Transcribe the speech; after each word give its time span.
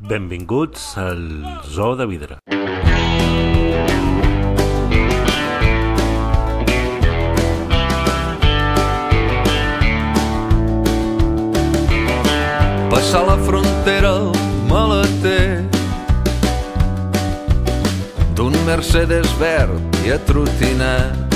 Benvinguts 0.00 0.96
al 0.96 1.44
Zoo 1.66 1.96
de 1.96 2.06
Vidre. 2.06 2.36
Passar 12.90 13.26
la 13.26 13.36
frontera 13.42 14.12
el 14.14 14.30
maleter. 14.70 15.66
D'un 18.38 18.54
Mercedes 18.70 19.26
verd 19.42 19.98
i 20.06 20.14
atrotinat. 20.14 21.34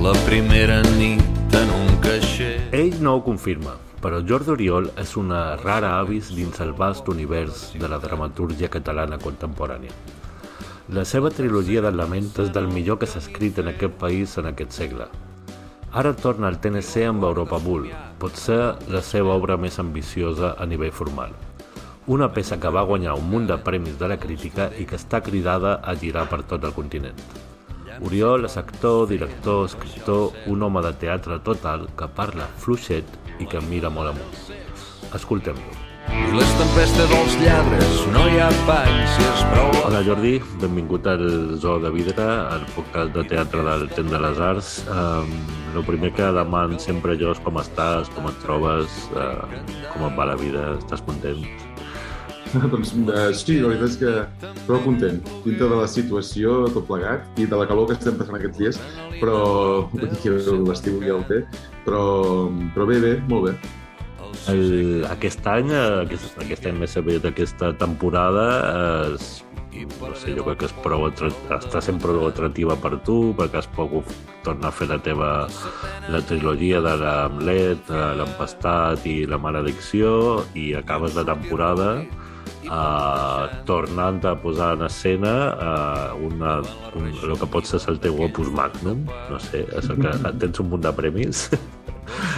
La 0.00 0.16
primera 0.24 0.80
nit 0.96 1.60
en 1.60 1.76
un 1.82 1.94
caixer. 2.00 2.56
Ell 2.72 2.96
no 3.04 3.18
ho 3.18 3.22
confirma, 3.22 3.76
però 4.00 4.20
Jordi 4.24 4.50
Oriol 4.54 4.88
és 5.00 5.12
una 5.20 5.56
rara 5.60 5.96
avis 5.98 6.30
dins 6.32 6.60
el 6.64 6.72
vast 6.72 7.08
univers 7.12 7.68
de 7.76 7.88
la 7.88 7.98
dramatúrgia 8.00 8.70
catalana 8.72 9.18
contemporània. 9.20 9.92
La 10.90 11.04
seva 11.04 11.30
trilogia 11.30 11.82
de 11.84 11.92
lament 11.92 12.30
és 12.42 12.48
del 12.54 12.66
millor 12.66 12.98
que 12.98 13.06
s'ha 13.06 13.20
escrit 13.20 13.60
en 13.60 13.68
aquest 13.70 13.98
país 14.00 14.38
en 14.40 14.48
aquest 14.50 14.72
segle. 14.74 15.06
Ara 15.92 16.14
torna 16.14 16.48
al 16.48 16.58
TNC 16.62 17.04
amb 17.10 17.26
Europa 17.28 17.58
Bull, 17.62 17.90
potser 18.18 18.58
la 18.88 19.02
seva 19.02 19.34
obra 19.34 19.58
més 19.58 19.78
ambiciosa 19.82 20.54
a 20.58 20.66
nivell 20.66 20.94
formal. 20.94 21.36
Una 22.06 22.30
peça 22.32 22.58
que 22.58 22.72
va 22.72 22.86
guanyar 22.88 23.18
un 23.18 23.28
munt 23.30 23.46
de 23.50 23.58
premis 23.58 23.98
de 24.00 24.08
la 24.10 24.18
crítica 24.18 24.70
i 24.78 24.86
que 24.86 24.98
està 24.98 25.20
cridada 25.22 25.76
a 25.82 25.94
girar 25.94 26.26
per 26.30 26.42
tot 26.42 26.64
el 26.64 26.74
continent. 26.74 27.49
Oriol 28.06 28.46
és 28.48 28.56
actor, 28.56 29.04
director, 29.10 29.66
escriptor, 29.68 30.32
un 30.48 30.62
home 30.64 30.80
de 30.86 30.92
teatre 31.02 31.36
total 31.44 31.84
que 31.98 32.08
parla 32.16 32.48
fluixet 32.62 33.04
i 33.40 33.48
que 33.48 33.60
mira 33.68 33.92
molt 33.92 34.14
amunt. 34.14 34.42
Escoltem-lo. 35.16 35.78
i 36.10 36.32
les 36.34 36.52
tempestes 36.58 37.10
dels 37.10 37.34
lladres 37.42 38.00
no 38.14 38.24
hi 38.26 38.40
ha 38.42 38.48
pany 38.66 38.96
si 39.14 39.26
es 39.28 39.42
prou 39.52 39.70
Hola 39.84 40.00
Jordi, 40.06 40.32
benvingut 40.62 41.06
al 41.06 41.24
Zoo 41.62 41.78
de 41.82 41.90
Vidre, 41.94 42.24
al 42.24 42.64
podcast 42.74 43.14
de 43.14 43.24
teatre 43.30 43.62
del 43.68 43.88
Temps 43.94 44.10
de 44.10 44.20
les 44.24 44.42
Arts. 44.48 44.72
Um, 44.90 45.32
el 45.76 45.86
primer 45.86 46.12
que 46.16 46.32
deman 46.34 46.78
sempre 46.82 47.18
jo 47.20 47.34
és 47.34 47.42
com 47.44 47.60
estàs, 47.62 48.10
com 48.16 48.30
et 48.30 48.38
trobes, 48.44 49.02
uh, 49.14 49.44
com 49.92 50.08
et 50.08 50.16
va 50.18 50.30
la 50.32 50.38
vida, 50.40 50.72
estàs 50.80 51.04
content? 51.06 51.69
doncs 52.72 52.92
eh, 52.94 53.32
sí, 53.36 53.58
la 53.60 53.70
veritat 53.70 53.90
és 53.90 53.98
que 54.00 54.54
prou 54.66 54.80
content, 54.84 55.20
dintre 55.44 55.68
de 55.70 55.76
la 55.78 55.88
situació, 55.90 56.64
tot 56.74 56.86
plegat, 56.88 57.26
i 57.38 57.46
de 57.50 57.58
la 57.58 57.66
calor 57.70 57.90
que 57.90 57.98
estem 57.98 58.16
passant 58.18 58.38
aquests 58.38 58.58
dies, 58.58 58.80
però 59.20 59.42
l'estiu 60.70 61.02
ja 61.04 61.18
ho 61.18 61.20
té, 61.28 61.44
però, 61.86 62.02
però 62.74 62.88
bé, 62.90 62.98
bé, 63.02 63.18
molt 63.30 63.50
bé. 63.50 63.58
El, 64.50 65.04
aquest 65.10 65.46
any, 65.50 65.70
eh, 65.74 66.00
aquest, 66.06 66.34
aquest 66.42 66.66
any 66.70 66.82
més 66.82 66.96
aviat 66.98 67.28
aquesta 67.30 67.72
temporada, 67.78 68.46
és, 69.12 69.30
no 70.00 70.10
sé, 70.18 70.34
jo 70.34 70.44
crec 70.46 70.62
que 70.62 70.68
és 70.68 70.74
prou 70.82 71.06
està 71.10 71.82
sent 71.82 72.00
prou 72.02 72.26
atractiva 72.28 72.76
per 72.82 72.96
tu, 73.06 73.20
perquè 73.38 73.60
has 73.60 73.70
pogut 73.76 74.10
tornar 74.46 74.70
a 74.70 74.74
fer 74.74 74.88
la 74.90 74.98
teva 75.02 75.30
la 76.10 76.22
trilogia 76.26 76.80
de 76.82 76.96
l'Hamlet, 77.02 77.90
eh, 77.90 78.08
l'Empestat 78.18 79.06
i 79.06 79.20
la 79.30 79.38
Maledicció, 79.38 80.42
i 80.58 80.72
acabes 80.78 81.14
la 81.18 81.26
temporada 81.28 81.92
uh, 82.68 83.48
tornant 83.68 84.20
a 84.28 84.34
posar 84.42 84.74
en 84.76 84.86
escena 84.88 85.34
uh, 85.54 86.26
una, 86.26 86.58
un, 86.98 87.08
el 87.08 87.36
que 87.40 87.48
pot 87.48 87.68
ser 87.68 87.80
el 87.92 88.00
teu 88.02 88.20
opus 88.26 88.50
magnum, 88.52 89.06
no 89.30 89.40
sé, 89.40 89.64
és 89.78 89.90
el 89.90 90.00
que 90.02 90.12
tens 90.42 90.60
un 90.62 90.72
munt 90.74 90.84
de 90.86 90.92
premis, 90.96 91.48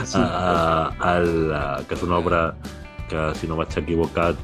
Sí. 0.04 0.20
uh, 0.20 0.92
el, 1.16 1.30
uh, 1.48 1.80
que 1.88 1.96
és 1.96 2.02
una 2.04 2.18
obra 2.20 2.42
que, 3.08 3.30
si 3.38 3.48
no 3.48 3.56
vaig 3.56 3.72
equivocat, 3.80 4.36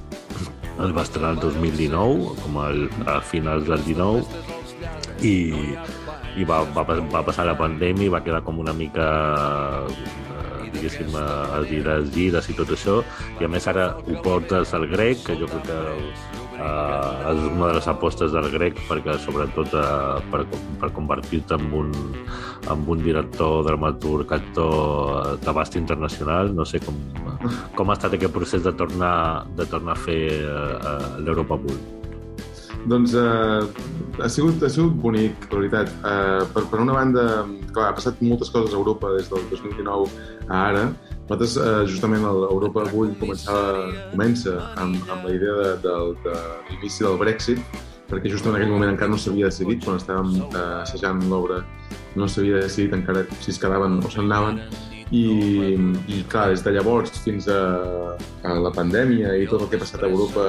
es 0.78 0.92
va 0.94 1.02
estrenar 1.02 1.34
el 1.34 1.40
2019, 1.42 2.36
com 2.42 2.60
el, 2.64 2.86
a 3.06 3.18
finals 3.20 3.66
del 3.68 3.82
19, 3.84 4.22
i, 5.26 5.34
i 6.38 6.46
va, 6.46 6.62
va, 6.76 6.84
va 6.86 7.22
passar 7.26 7.46
la 7.48 7.56
pandèmia 7.58 8.06
i 8.06 8.12
va 8.12 8.22
quedar 8.22 8.44
com 8.46 8.60
una 8.62 8.74
mica 8.76 9.08
eh, 9.88 10.27
diguéssim, 10.74 11.14
a 11.18 11.62
gires, 11.68 12.10
gires 12.14 12.48
i 12.50 12.56
tot 12.58 12.72
això, 12.74 13.00
i 13.40 13.46
a 13.46 13.50
més 13.50 13.66
ara 13.70 13.90
ho 13.98 14.18
portes 14.24 14.74
al 14.76 14.88
grec, 14.90 15.24
que 15.26 15.36
jo 15.40 15.48
crec 15.50 15.68
que 15.68 15.78
uh, 16.58 17.32
és 17.32 17.42
una 17.50 17.68
de 17.68 17.74
les 17.78 17.88
apostes 17.90 18.32
del 18.34 18.48
grec 18.54 18.80
perquè 18.88 19.18
sobretot 19.24 19.74
uh, 19.78 20.18
per, 20.32 20.44
per 20.80 20.92
convertir-te 20.96 21.58
en 21.58 21.68
un, 21.82 21.92
en 22.70 22.88
un 22.94 23.04
director, 23.04 23.62
dramaturg, 23.66 24.32
actor 24.38 25.38
d'abast 25.44 25.78
internacional, 25.80 26.54
no 26.54 26.66
sé 26.68 26.82
com, 26.84 26.98
com 27.76 27.90
ha 27.90 27.98
estat 27.98 28.18
aquest 28.18 28.34
procés 28.34 28.66
de 28.66 28.74
tornar, 28.76 29.46
de 29.58 29.68
tornar 29.70 29.96
a 29.96 30.02
fer 30.08 30.24
uh, 30.46 31.16
l'Europa 31.22 31.60
Bull. 31.60 31.78
Doncs 32.88 33.12
eh, 33.18 33.66
ha, 34.22 34.28
sigut, 34.28 34.62
ha 34.62 34.70
sigut 34.72 34.96
bonic, 35.02 35.48
la 35.52 35.60
veritat. 35.60 35.92
Eh, 36.04 36.46
per, 36.54 36.64
per 36.70 36.80
una 36.84 36.96
banda, 36.96 37.24
clar, 37.74 37.90
ha 37.90 37.96
passat 37.96 38.20
moltes 38.24 38.50
coses 38.54 38.74
a 38.74 38.78
Europa 38.78 39.12
des 39.16 39.30
del 39.30 39.44
2019 39.50 40.08
a 40.48 40.62
ara. 40.70 40.84
Nosaltres, 41.28 41.56
eh, 41.60 41.84
justament, 41.90 42.24
l'Europa 42.24 42.86
Bull 42.92 43.12
començava, 43.20 43.88
comença 44.12 44.56
amb, 44.80 44.98
amb 45.12 45.28
la 45.28 45.34
idea 45.36 45.56
de, 45.60 45.70
de, 45.84 45.96
de 46.24 46.36
l'inici 46.70 47.04
del 47.04 47.18
Brexit, 47.20 47.80
perquè 48.08 48.32
just 48.32 48.46
en 48.48 48.56
aquell 48.56 48.72
moment 48.72 48.94
encara 48.94 49.12
no 49.12 49.20
s'havia 49.20 49.50
decidit, 49.52 49.84
quan 49.84 50.00
estàvem 50.00 50.38
eh, 50.48 50.68
assajant 50.82 51.20
l'obra, 51.28 51.60
no 52.16 52.28
s'havia 52.28 52.62
decidit 52.64 52.96
encara 52.96 53.26
si 53.42 53.52
es 53.52 53.60
quedaven 53.60 54.00
o 54.00 54.12
se'n 54.12 54.24
anaven, 54.26 54.62
i, 55.10 55.24
i 56.08 56.22
clar, 56.28 56.48
des 56.52 56.62
de 56.64 56.72
llavors 56.76 57.12
fins 57.24 57.48
a, 57.48 57.60
a 58.44 58.56
la 58.60 58.72
pandèmia 58.74 59.34
i 59.40 59.46
tot 59.48 59.64
el 59.64 59.70
que 59.70 59.78
ha 59.78 59.82
passat 59.84 60.04
a 60.04 60.10
Europa 60.10 60.44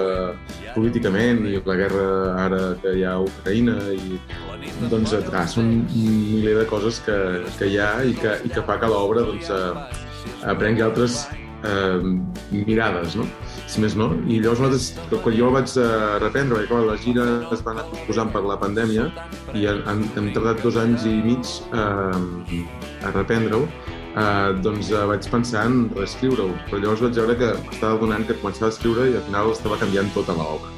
políticament 0.75 1.45
i 1.47 1.59
la 1.65 1.77
guerra 1.79 2.07
ara 2.45 2.61
que 2.83 2.95
hi 2.99 3.05
ha 3.07 3.15
a 3.17 3.25
Ucraïna 3.25 3.77
i 3.95 4.19
doncs 4.91 5.15
clar, 5.29 5.45
són 5.47 5.71
un 5.87 6.15
miler 6.33 6.57
de 6.61 6.65
coses 6.69 6.99
que, 7.05 7.19
que 7.57 7.71
hi 7.71 7.79
ha 7.79 7.91
i 8.03 8.15
que, 8.19 8.39
i 8.45 8.51
que 8.51 8.65
fa 8.67 8.79
que 8.81 8.91
l'obra 8.91 9.23
doncs, 9.27 9.51
eh, 9.51 10.55
prengui 10.59 10.83
altres 10.83 11.23
eh, 11.63 11.99
mirades, 12.51 13.15
no? 13.19 13.27
si 13.69 13.83
més 13.83 13.95
no. 13.99 14.09
I 14.27 14.39
llavors 14.41 14.63
nosaltres, 14.63 15.21
quan 15.23 15.35
jo 15.37 15.51
vaig 15.53 15.75
eh, 15.77 15.87
reprendre, 16.23 16.57
perquè 16.57 16.71
clar, 16.71 16.81
la 16.87 16.97
gira 17.03 17.27
es 17.53 17.63
va 17.65 17.75
anar 17.75 17.85
posant 18.07 18.33
per 18.33 18.43
la 18.47 18.57
pandèmia 18.61 19.07
i 19.57 19.67
han, 19.69 20.03
hem 20.17 20.31
tardat 20.35 20.63
dos 20.65 20.79
anys 20.81 21.05
i 21.09 21.15
mig 21.25 21.55
eh, 21.69 22.61
a 23.05 23.13
reprendre-ho, 23.15 23.67
eh, 24.15 24.51
doncs 24.63 24.91
eh, 24.91 25.05
vaig 25.11 25.29
pensar 25.31 25.65
en 25.69 25.87
reescriure-ho, 25.95 26.51
però 26.67 26.81
llavors 26.81 27.03
vaig 27.05 27.17
veure 27.21 27.37
que 27.39 27.53
estava 27.73 27.99
donant 28.01 28.27
que 28.27 28.37
començava 28.41 28.69
a 28.69 28.75
escriure 28.75 29.07
i 29.09 29.17
al 29.19 29.25
final 29.27 29.51
estava 29.53 29.79
canviant 29.81 30.11
tota 30.15 30.35
l'obra. 30.37 30.75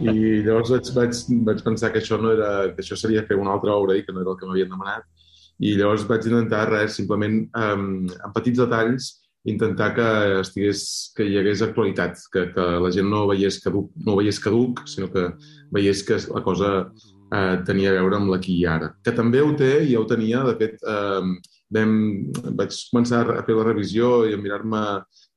I 0.00 0.16
llavors 0.46 0.72
vaig, 0.74 0.90
vaig, 0.96 1.20
vaig 1.50 1.62
pensar 1.66 1.92
que 1.92 2.02
això 2.02 2.18
no 2.20 2.32
era, 2.36 2.50
que 2.72 2.84
això 2.84 2.98
seria 2.98 3.26
fer 3.28 3.38
una 3.40 3.54
altra 3.56 3.76
obra 3.76 3.96
i 3.96 4.02
que 4.06 4.14
no 4.14 4.24
era 4.24 4.34
el 4.34 4.40
que 4.40 4.48
m'havien 4.48 4.72
demanat. 4.72 5.06
I 5.62 5.76
llavors 5.78 6.04
vaig 6.08 6.26
intentar 6.28 6.66
res, 6.72 6.98
simplement 6.98 7.44
eh, 7.46 7.76
amb 7.76 8.34
petits 8.36 8.60
detalls 8.60 9.14
intentar 9.46 9.92
que 9.94 10.06
estigués, 10.40 11.12
que 11.14 11.24
hi 11.24 11.36
hagués 11.38 11.62
actualitat, 11.62 12.18
que, 12.32 12.48
que 12.52 12.64
la 12.82 12.90
gent 12.90 13.06
no 13.08 13.28
veiés 13.30 13.60
caduc, 13.62 13.92
no 14.04 14.16
veiés 14.18 14.40
caduc, 14.42 14.82
sinó 14.90 15.06
que 15.12 15.28
veiés 15.74 16.02
que 16.02 16.18
la 16.34 16.42
cosa 16.42 16.70
eh, 16.82 17.62
tenia 17.68 17.92
a 17.92 18.00
veure 18.00 18.18
amb 18.18 18.32
l'aquí 18.34 18.56
i 18.58 18.66
ara. 18.66 18.90
Que 19.06 19.14
també 19.14 19.42
ho 19.42 19.52
té, 19.58 19.70
i 19.84 19.92
ja 19.92 20.02
ho 20.02 20.08
tenia, 20.10 20.42
de 20.48 20.56
fet, 20.58 20.82
eh, 20.82 21.54
vam, 21.74 21.92
vaig 22.58 22.76
començar 22.92 23.22
a 23.34 23.42
fer 23.46 23.56
la 23.56 23.66
revisió 23.66 24.24
i 24.28 24.34
a 24.34 24.40
mirar-me 24.40 24.82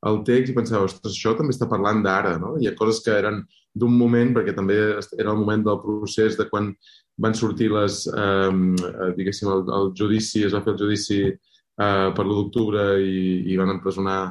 el 0.10 0.22
text 0.28 0.52
i 0.52 0.56
pensava, 0.58 0.88
ostres, 0.88 1.16
això 1.16 1.36
també 1.38 1.56
està 1.56 1.68
parlant 1.72 2.04
d'ara, 2.06 2.38
no? 2.42 2.56
Hi 2.60 2.70
ha 2.70 2.78
coses 2.78 3.02
que 3.06 3.16
eren 3.16 3.42
d'un 3.76 3.96
moment, 3.96 4.34
perquè 4.36 4.56
també 4.56 4.78
era 4.80 5.34
el 5.34 5.42
moment 5.42 5.66
del 5.66 5.82
procés 5.84 6.38
de 6.40 6.48
quan 6.50 6.72
van 7.20 7.36
sortir 7.36 7.68
les, 7.74 8.06
eh, 8.08 9.12
diguéssim, 9.18 9.52
el, 9.52 9.66
el 9.76 9.92
judici, 9.98 10.46
es 10.48 10.56
va 10.56 10.64
fer 10.64 10.74
el 10.76 10.80
judici 10.80 11.20
eh, 11.28 12.10
per 12.16 12.26
l'1 12.26 12.38
d'octubre 12.38 12.88
i, 13.04 13.52
i 13.52 13.60
van 13.60 13.76
empresonar 13.76 14.22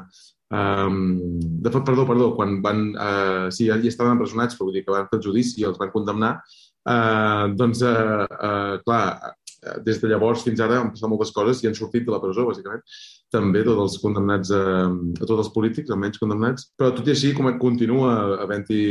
Um, 0.48 1.18
de 1.60 1.70
fet, 1.70 1.84
perdó, 1.84 2.06
perdó, 2.08 2.30
quan 2.36 2.62
van... 2.64 2.94
Uh, 2.96 3.50
sí, 3.52 3.66
ja 3.68 3.76
estaven 3.76 4.16
empresonats, 4.16 4.56
però 4.56 4.68
vull 4.68 4.78
dir 4.78 4.84
que 4.86 4.94
van 4.94 5.08
fer 5.10 5.18
el 5.18 5.26
judici 5.26 5.60
i 5.60 5.66
els 5.68 5.76
van 5.80 5.92
condemnar. 5.92 6.38
Uh, 6.88 7.52
doncs, 7.58 7.82
uh, 7.84 8.24
uh, 8.24 8.78
clar, 8.86 9.34
des 9.84 9.98
de 10.00 10.08
llavors 10.10 10.44
fins 10.46 10.60
ara 10.62 10.78
han 10.80 10.92
passat 10.92 11.10
moltes 11.10 11.32
coses 11.34 11.62
i 11.62 11.68
han 11.68 11.74
sortit 11.74 12.04
de 12.06 12.12
la 12.14 12.20
presó, 12.22 12.46
bàsicament. 12.46 12.84
També 13.34 13.64
tots 13.66 13.82
els 13.82 13.96
condemnats, 14.00 14.52
eh, 14.54 15.16
tots 15.18 15.34
els 15.36 15.50
polítics, 15.54 15.90
almenys 15.90 16.20
condemnats. 16.22 16.68
Però 16.78 16.92
tot 16.94 17.08
i 17.08 17.12
així 17.12 17.34
com 17.36 17.50
continua 17.58 18.12
havent-hi 18.44 18.82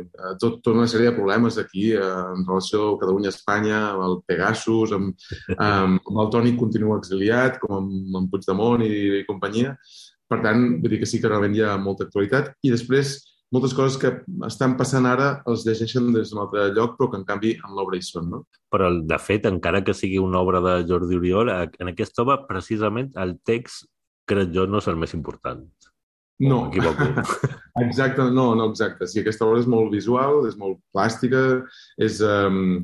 eh, 0.00 0.34
tot, 0.42 0.58
tota 0.60 0.76
una 0.76 0.88
sèrie 0.90 1.10
de 1.10 1.16
problemes 1.16 1.58
aquí 1.62 1.92
eh, 1.94 2.02
en 2.02 2.44
relació 2.48 2.90
a 2.90 2.98
Catalunya-Espanya, 3.00 3.80
amb 3.94 4.04
el 4.08 4.20
Pegasus, 4.28 4.92
amb, 4.98 5.14
amb, 5.56 6.02
amb 6.02 6.22
el 6.24 6.30
Toni 6.34 6.54
continua 6.58 6.98
exiliat, 6.98 7.62
com 7.62 7.78
amb, 7.78 8.20
amb 8.22 8.30
Puigdemont 8.32 8.84
i, 8.84 8.92
i 9.22 9.26
companyia. 9.28 9.76
Per 10.28 10.42
tant, 10.44 10.64
vull 10.82 10.92
dir 10.92 11.00
que 11.00 11.08
sí 11.08 11.22
que 11.22 11.30
realment 11.30 11.56
hi 11.56 11.64
ha 11.64 11.78
molta 11.80 12.04
actualitat. 12.04 12.52
I 12.66 12.74
després, 12.74 13.16
moltes 13.54 13.74
coses 13.76 13.96
que 14.00 14.10
estan 14.46 14.76
passant 14.78 15.06
ara 15.08 15.28
els 15.48 15.64
llegeixen 15.66 16.10
des 16.14 16.32
d'un 16.32 16.42
altre 16.44 16.68
lloc, 16.76 16.96
però 16.98 17.10
que 17.10 17.20
en 17.20 17.26
canvi 17.28 17.54
en 17.56 17.76
l'obra 17.76 17.96
hi 17.96 18.04
són, 18.04 18.28
no? 18.32 18.42
Però, 18.72 18.90
de 19.12 19.18
fet, 19.22 19.48
encara 19.48 19.82
que 19.84 19.96
sigui 19.96 20.20
una 20.20 20.42
obra 20.44 20.60
de 20.64 20.74
Jordi 20.88 21.16
Oriol, 21.16 21.52
en 21.52 21.92
aquesta 21.92 22.24
obra, 22.24 22.42
precisament, 22.48 23.14
el 23.16 23.38
text, 23.48 23.88
crec 24.28 24.52
jo, 24.54 24.66
no 24.68 24.82
és 24.82 24.90
el 24.90 25.00
més 25.00 25.16
important. 25.16 25.64
No. 26.44 26.58
Exacte, 27.86 28.28
no, 28.30 28.54
no, 28.54 28.68
exacte. 28.70 29.06
Sí, 29.06 29.20
aquesta 29.20 29.46
obra 29.46 29.60
és 29.62 29.66
molt 29.70 29.90
visual, 29.94 30.44
és 30.48 30.56
molt 30.58 30.78
plàstica, 30.94 31.40
és 31.98 32.20
um, 32.26 32.78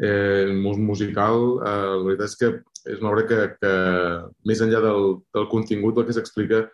eh, 0.00 0.52
molt 0.52 0.80
musical. 0.80 1.58
Uh, 1.58 1.98
la 1.98 2.06
veritat 2.06 2.30
és 2.30 2.38
que 2.40 2.50
és 2.92 3.00
una 3.00 3.10
obra 3.12 3.24
que, 3.28 3.38
que 3.60 3.74
més 4.48 4.60
enllà 4.64 4.82
del, 4.84 5.14
del 5.36 5.48
contingut, 5.52 6.00
el 6.00 6.08
que 6.08 6.16
s'explica 6.16 6.64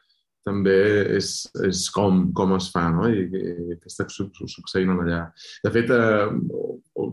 també 0.46 0.76
és, 1.18 1.30
és 1.66 1.84
com, 1.94 2.26
com 2.36 2.54
es 2.56 2.70
fa, 2.72 2.86
no? 2.94 3.08
I, 3.10 3.26
i 3.28 3.78
què 3.80 3.90
està 3.90 4.06
succeint 4.08 4.92
allà. 4.94 5.22
De 5.64 5.72
fet, 5.74 5.92
eh, 5.92 6.28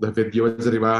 de 0.03 0.11
fet, 0.15 0.31
jo 0.35 0.47
vaig 0.47 0.67
arribar 0.67 0.97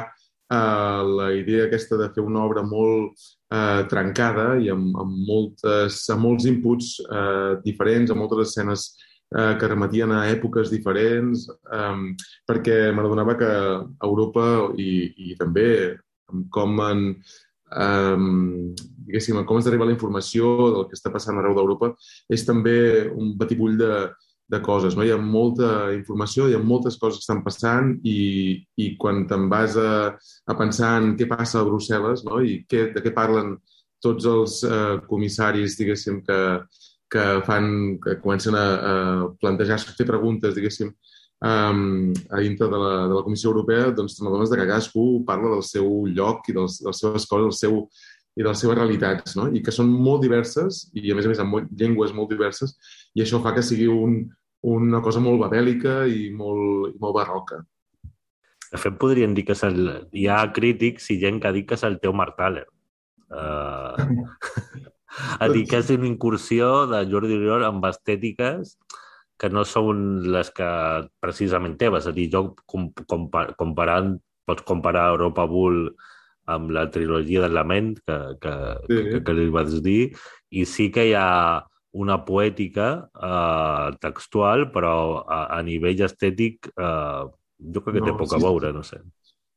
a 0.49 1.03
la 1.03 1.31
idea 1.35 1.65
aquesta 1.67 1.97
de 1.99 2.07
fer 2.15 2.23
una 2.23 2.45
obra 2.45 2.63
molt 2.63 3.17
eh, 3.51 3.83
trencada 3.91 4.53
i 4.63 4.69
amb, 4.71 4.95
amb, 4.99 5.17
moltes, 5.27 6.05
amb 6.13 6.23
molts 6.23 6.47
inputs 6.47 6.93
eh, 7.03 7.59
diferents, 7.65 8.11
amb 8.11 8.23
moltes 8.23 8.47
escenes 8.47 8.87
eh, 9.35 9.53
que 9.59 9.67
remetien 9.67 10.13
a 10.15 10.23
èpoques 10.31 10.71
diferents, 10.71 11.47
eh, 11.51 11.97
perquè 12.47 12.79
m'adonava 12.95 13.35
que 13.39 13.51
Europa 14.07 14.47
i, 14.79 14.91
i 15.31 15.35
també 15.39 15.97
com 16.51 16.79
en, 16.83 17.03
um, 17.75 18.73
diguéssim, 19.07 19.39
com 19.47 19.59
es 19.59 19.67
deriva 19.67 19.87
la 19.87 19.95
informació 19.95 20.53
del 20.75 20.87
que 20.89 20.97
està 20.97 21.11
passant 21.13 21.39
arreu 21.39 21.55
d'Europa, 21.57 21.93
és 22.29 22.45
també 22.47 22.77
un 23.11 23.35
batibull 23.39 23.77
de, 23.79 23.91
de 24.47 24.61
coses. 24.63 24.95
No? 24.95 25.03
Hi 25.03 25.13
ha 25.15 25.19
molta 25.21 25.93
informació, 25.95 26.47
hi 26.47 26.55
ha 26.55 26.63
moltes 26.63 26.97
coses 26.99 27.19
que 27.19 27.25
estan 27.27 27.43
passant 27.45 27.93
i, 28.07 28.19
i 28.79 28.91
quan 28.99 29.25
te'n 29.29 29.47
vas 29.51 29.77
a, 29.79 29.93
a 30.47 30.57
pensar 30.59 30.97
en 31.01 31.15
què 31.19 31.27
passa 31.29 31.61
a 31.61 31.67
Brussel·les 31.67 32.23
no? 32.27 32.41
i 32.43 32.61
què, 32.69 32.89
de 32.95 33.03
què 33.03 33.15
parlen 33.15 33.57
tots 34.03 34.27
els 34.29 34.61
eh, 34.67 34.97
comissaris, 35.09 35.75
diguéssim, 35.79 36.21
que, 36.27 36.39
que 37.11 37.25
fan, 37.47 37.97
que 38.03 38.19
comencen 38.21 38.55
a, 38.55 38.65
a 38.91 38.95
plantejar, 39.41 39.79
a 39.81 39.95
fer 39.97 40.05
preguntes, 40.07 40.53
diguéssim, 40.55 40.91
um, 41.41 42.13
a 42.29 42.41
dintre 42.41 42.67
de 42.67 42.77
la, 42.77 43.07
de 43.07 43.13
la 43.13 43.23
Comissió 43.23 43.51
Europea, 43.51 43.91
doncs 43.91 44.17
t'adones 44.17 44.51
que 44.51 44.61
cadascú 44.63 45.07
parla 45.27 45.55
del 45.55 45.65
seu 45.65 46.05
lloc 46.07 46.49
i 46.49 46.57
dels, 46.57 46.81
de 46.81 46.89
les 46.89 47.01
seves 47.03 47.27
coses, 47.29 47.45
del 47.45 47.57
seu, 47.57 47.79
i 48.37 48.43
de 48.43 48.49
les 48.49 48.59
seves 48.61 48.77
realitats, 48.77 49.37
no? 49.37 49.47
i 49.49 49.63
que 49.65 49.73
són 49.73 49.89
molt 49.89 50.21
diverses 50.25 50.85
i, 50.93 51.09
a 51.11 51.17
més 51.17 51.25
a 51.25 51.31
més, 51.33 51.41
amb 51.41 51.55
molt, 51.55 51.71
llengües 51.77 52.13
molt 52.13 52.29
diverses, 52.33 52.75
i 53.17 53.23
això 53.25 53.41
fa 53.43 53.55
que 53.55 53.65
sigui 53.65 53.89
un, 53.89 54.19
una 54.67 55.01
cosa 55.05 55.21
molt 55.23 55.41
babèlica 55.41 56.03
i 56.09 56.29
molt, 56.33 56.93
i 56.93 57.01
molt 57.01 57.17
barroca. 57.17 57.63
De 58.67 58.79
fet, 58.81 58.97
podríem 58.99 59.33
dir 59.33 59.45
que 59.47 59.55
el, 59.63 59.79
hi 60.11 60.27
ha 60.27 60.41
crítics 60.53 61.07
i 61.13 61.21
gent 61.21 61.39
que 61.39 61.49
ha 61.49 61.55
dit 61.55 61.67
que 61.67 61.77
és 61.77 61.85
el 61.87 62.01
teu 62.03 62.13
Mark 62.13 62.35
Thaler. 62.37 62.65
Uh, 63.27 64.27
ha 65.41 65.47
dit 65.53 65.67
que 65.69 65.79
és 65.79 65.91
una 65.95 66.09
incursió 66.09 66.85
de 66.91 67.01
Jordi 67.09 67.39
Oriol 67.39 67.65
amb 67.67 67.87
estètiques 67.89 68.75
que 69.37 69.49
no 69.53 69.63
són 69.67 70.03
les 70.33 70.49
que 70.55 70.67
precisament 71.21 71.77
teves. 71.79 72.05
És 72.05 72.11
a 72.11 72.15
dir, 72.15 72.27
jo 72.33 72.51
comparant, 72.65 74.15
pots 74.47 74.65
comparar 74.67 75.11
Europa 75.13 75.45
Bull 75.49 75.87
amb 76.47 76.71
la 76.71 76.85
trilogia 76.91 77.43
del 77.43 77.57
Lament, 77.57 77.95
que, 78.07 78.17
que, 78.41 78.53
sí. 78.87 79.01
que, 79.11 79.23
que 79.27 79.35
li 79.35 79.49
vas 79.51 79.81
dir, 79.83 80.13
i 80.55 80.63
sí 80.65 80.87
que 80.95 81.09
hi 81.09 81.15
ha 81.19 81.27
una 81.97 82.19
poètica 82.25 82.87
eh, 83.15 83.97
textual, 84.03 84.67
però 84.73 85.23
a, 85.23 85.41
a 85.57 85.61
nivell 85.65 86.03
estètic 86.05 86.69
eh, 86.71 87.23
jo 87.73 87.83
crec 87.83 87.97
que 87.97 88.03
no, 88.03 88.11
té 88.11 88.17
poc 88.19 88.31
sí, 88.31 88.37
a 88.37 88.43
veure, 88.43 88.71
no 88.75 88.83
sé. 88.85 89.01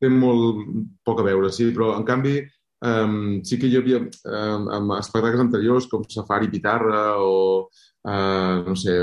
Té 0.00 0.08
molt 0.08 0.64
poc 1.06 1.20
a 1.20 1.26
veure, 1.26 1.52
sí, 1.52 1.68
però 1.76 1.92
en 1.98 2.06
canvi 2.08 2.38
um, 2.86 3.40
sí 3.44 3.58
que 3.60 3.68
hi 3.68 3.76
havia 3.78 4.00
um, 4.00 4.94
espectacles 4.96 5.44
anteriors 5.44 5.88
com 5.90 6.06
Safari 6.08 6.48
Pitarra 6.52 7.18
o 7.20 7.34
uh, 7.68 8.54
no 8.66 8.76
sé, 8.78 9.02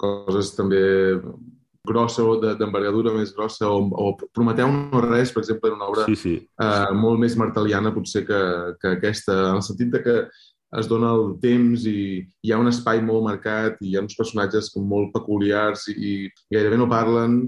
coses 0.00 0.52
també 0.56 0.82
grossa 1.86 2.22
o 2.22 2.36
d'envergadura 2.38 3.10
de, 3.10 3.18
més 3.18 3.32
grossa 3.34 3.66
o, 3.66 3.80
o 3.90 4.12
Prometeu 4.34 4.70
no 4.70 5.02
res, 5.02 5.32
per 5.34 5.42
exemple, 5.42 5.70
era 5.70 5.78
una 5.78 5.88
obra 5.90 6.06
sí, 6.06 6.14
sí. 6.18 6.34
Uh, 6.62 6.94
molt 6.94 7.18
més 7.22 7.34
marteliana 7.38 7.94
potser 7.94 8.22
que, 8.28 8.40
que 8.78 8.96
aquesta, 8.98 9.34
en 9.50 9.58
el 9.58 9.66
sentit 9.66 9.90
de 9.96 10.02
que 10.04 10.16
es 10.78 10.88
dona 10.88 11.10
el 11.16 11.34
temps 11.42 11.84
i 11.90 12.22
hi 12.22 12.52
ha 12.52 12.60
un 12.62 12.70
espai 12.70 13.02
molt 13.04 13.26
marcat 13.26 13.82
i 13.82 13.90
hi 13.90 13.98
ha 13.98 14.04
uns 14.04 14.16
personatges 14.16 14.70
com 14.72 14.86
molt 14.88 15.10
peculiars 15.12 15.88
i, 15.92 15.96
i 16.24 16.54
gairebé 16.54 16.78
no 16.80 16.88
parlen. 16.88 17.42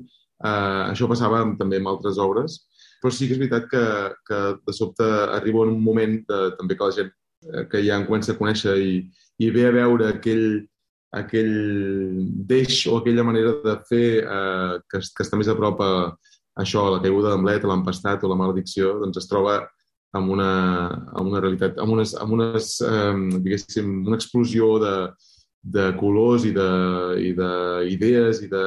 Uh, 0.45 0.91
això 0.91 1.09
passava 1.09 1.39
amb, 1.41 1.55
també 1.57 1.79
amb 1.79 1.89
altres 1.89 2.19
obres, 2.21 2.59
però 3.01 3.13
sí 3.15 3.29
que 3.29 3.37
és 3.37 3.41
veritat 3.41 3.71
que, 3.71 3.85
que 4.29 4.41
de 4.67 4.75
sobte 4.77 5.07
arriba 5.39 5.63
un 5.65 5.79
moment 5.81 6.19
de, 6.29 6.41
també 6.59 6.77
que 6.77 6.89
la 6.89 6.97
gent 6.97 7.11
eh, 7.13 7.65
que 7.71 7.83
ja 7.85 7.99
en 8.01 8.07
comença 8.09 8.33
a 8.33 8.39
conèixer 8.39 8.75
i, 8.81 8.95
i 9.45 9.51
ve 9.55 9.67
a 9.69 9.75
veure 9.75 10.11
aquell, 10.11 10.65
aquell 11.21 11.55
deix 12.51 12.85
o 12.91 12.99
aquella 12.99 13.25
manera 13.27 13.57
de 13.65 13.75
fer 13.89 14.07
eh, 14.23 14.75
que, 14.91 15.01
que 15.01 15.27
està 15.27 15.39
més 15.39 15.51
a 15.51 15.57
prop 15.59 15.81
a 15.85 15.93
això, 16.61 16.85
a 16.85 16.97
la 16.97 17.03
caiguda 17.03 17.33
d'Amblet, 17.33 17.67
l'empastat 17.67 18.25
o 18.25 18.31
la 18.31 18.39
maledicció, 18.39 18.97
doncs 19.03 19.23
es 19.23 19.31
troba 19.31 19.61
amb 20.15 20.31
una, 20.31 20.51
amb 21.19 21.31
una 21.31 21.41
realitat, 21.43 21.79
amb 21.83 21.97
unes, 21.97 22.15
amb 22.23 22.37
unes 22.37 22.77
eh, 22.87 23.15
diguéssim, 23.41 23.97
una 24.07 24.19
explosió 24.21 24.77
de, 24.83 24.95
de 25.77 25.89
colors 25.99 26.47
i 26.47 26.53
d'idees 26.55 28.45
i, 28.45 28.47
i 28.47 28.53
de 28.53 28.67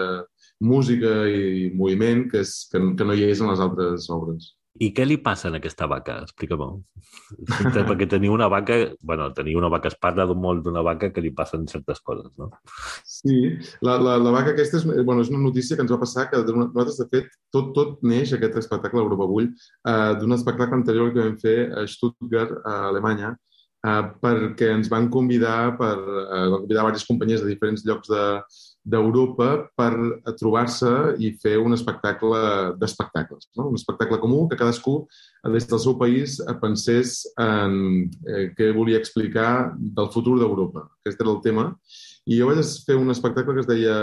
música 0.68 1.14
i 1.30 1.72
moviment 1.78 2.26
que, 2.32 2.42
és, 2.44 2.66
que, 2.72 2.82
que 2.98 3.08
no 3.08 3.16
hi 3.16 3.28
és 3.30 3.42
en 3.44 3.52
les 3.54 3.64
altres 3.64 4.10
obres. 4.14 4.57
I 4.84 4.90
què 4.94 5.06
li 5.08 5.18
passa 5.24 5.50
a 5.50 5.58
aquesta 5.58 5.88
vaca? 5.90 6.20
Explica-m'ho. 6.26 6.68
Perquè 7.76 8.08
teniu 8.10 8.34
una 8.36 8.50
vaca... 8.52 8.78
bueno, 9.02 9.30
teniu 9.38 9.60
una 9.62 9.72
vaca, 9.74 9.90
es 9.92 9.98
parla 10.02 10.28
molt 10.34 10.64
d'una 10.66 10.84
vaca 10.86 11.10
que 11.14 11.24
li 11.24 11.32
passen 11.36 11.66
certes 11.72 12.02
coses, 12.06 12.30
no? 12.38 12.50
Sí, 13.08 13.56
la, 13.86 13.98
la, 13.98 14.18
la 14.22 14.34
vaca 14.36 14.54
aquesta 14.54 14.82
és, 14.82 14.86
bueno, 14.86 15.24
és 15.24 15.32
una 15.34 15.42
notícia 15.44 15.78
que 15.78 15.86
ens 15.86 15.94
va 15.94 16.02
passar 16.04 16.28
que 16.30 16.44
nosaltres, 16.44 17.00
de 17.02 17.10
fet, 17.14 17.34
tot, 17.54 17.74
tot 17.78 18.06
neix, 18.06 18.34
aquest 18.36 18.60
espectacle 18.62 19.02
Europa 19.02 19.30
Bull, 19.30 19.50
eh, 19.50 20.14
d'un 20.22 20.38
espectacle 20.38 20.82
anterior 20.82 21.14
que 21.14 21.24
vam 21.24 21.38
fer 21.42 21.58
a 21.74 21.88
Stuttgart, 21.90 22.60
a 22.66 22.80
Alemanya, 22.92 23.34
eh, 23.86 24.06
perquè 24.24 24.72
ens 24.76 24.90
van 24.90 25.10
convidar 25.14 25.76
per, 25.78 25.96
eh, 25.98 26.48
van 26.54 26.62
convidar 26.64 26.86
diverses 26.86 27.08
companyies 27.10 27.44
de 27.44 27.52
diferents 27.52 27.86
llocs 27.86 28.10
de, 28.10 28.24
d'Europa 28.88 29.50
per 29.76 29.92
trobar-se 30.40 30.92
i 31.20 31.34
fer 31.42 31.58
un 31.60 31.76
espectacle 31.76 32.40
d'espectacles. 32.80 33.50
No? 33.60 33.68
Un 33.72 33.76
espectacle 33.76 34.20
comú 34.22 34.46
que 34.48 34.60
cadascú, 34.60 35.02
des 35.52 35.68
del 35.68 35.82
seu 35.84 35.98
país, 36.00 36.38
pensés 36.62 37.20
en 37.44 38.08
eh, 38.28 38.48
què 38.56 38.72
volia 38.76 39.02
explicar 39.02 39.74
del 39.78 40.12
futur 40.14 40.38
d'Europa. 40.40 40.88
Aquest 41.04 41.24
era 41.24 41.34
el 41.34 41.44
tema. 41.44 41.74
I 42.28 42.40
jo 42.40 42.48
vaig 42.50 42.72
fer 42.88 42.96
un 43.00 43.12
espectacle 43.12 43.58
que 43.58 43.66
es 43.66 43.70
deia 43.70 43.98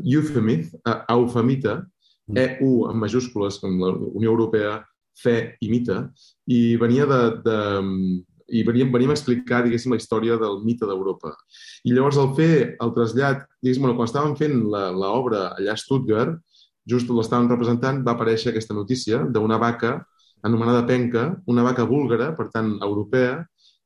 Euphemism, 0.00 0.80
uh, 0.88 1.04
Eufemita, 1.14 1.82
mm. 2.26 2.40
EU 2.48 2.88
en 2.90 2.98
majúscules, 2.98 3.60
com 3.60 3.76
la 3.80 3.92
Unió 3.92 4.32
Europea 4.32 4.80
fe 5.14 5.54
imita, 5.62 6.08
i 6.50 6.76
venia 6.80 7.04
de, 7.06 7.20
de, 7.44 7.58
i 8.48 8.62
veníem, 8.66 8.90
veníem 8.92 9.12
a 9.12 9.16
explicar, 9.16 9.62
diguéssim, 9.64 9.92
la 9.94 10.00
història 10.00 10.36
del 10.40 10.60
mite 10.64 10.88
d'Europa. 10.88 11.32
I 11.84 11.94
llavors, 11.94 12.18
al 12.20 12.34
fer 12.36 12.76
el 12.82 12.92
trasllat, 12.96 13.46
diguéssim, 13.62 13.86
bueno, 13.86 13.96
quan 13.98 14.10
estàvem 14.10 14.34
fent 14.40 14.58
l'obra 14.68 15.46
allà 15.54 15.76
a 15.76 15.80
Stuttgart, 15.80 16.36
just 16.88 17.08
l'estàvem 17.08 17.48
representant, 17.48 18.02
va 18.04 18.12
aparèixer 18.12 18.52
aquesta 18.52 18.76
notícia 18.76 19.22
d'una 19.32 19.58
vaca 19.60 19.96
anomenada 20.44 20.84
penca, 20.86 21.30
una 21.48 21.64
vaca 21.64 21.86
búlgara, 21.88 22.34
per 22.36 22.50
tant, 22.52 22.74
europea, 22.84 23.38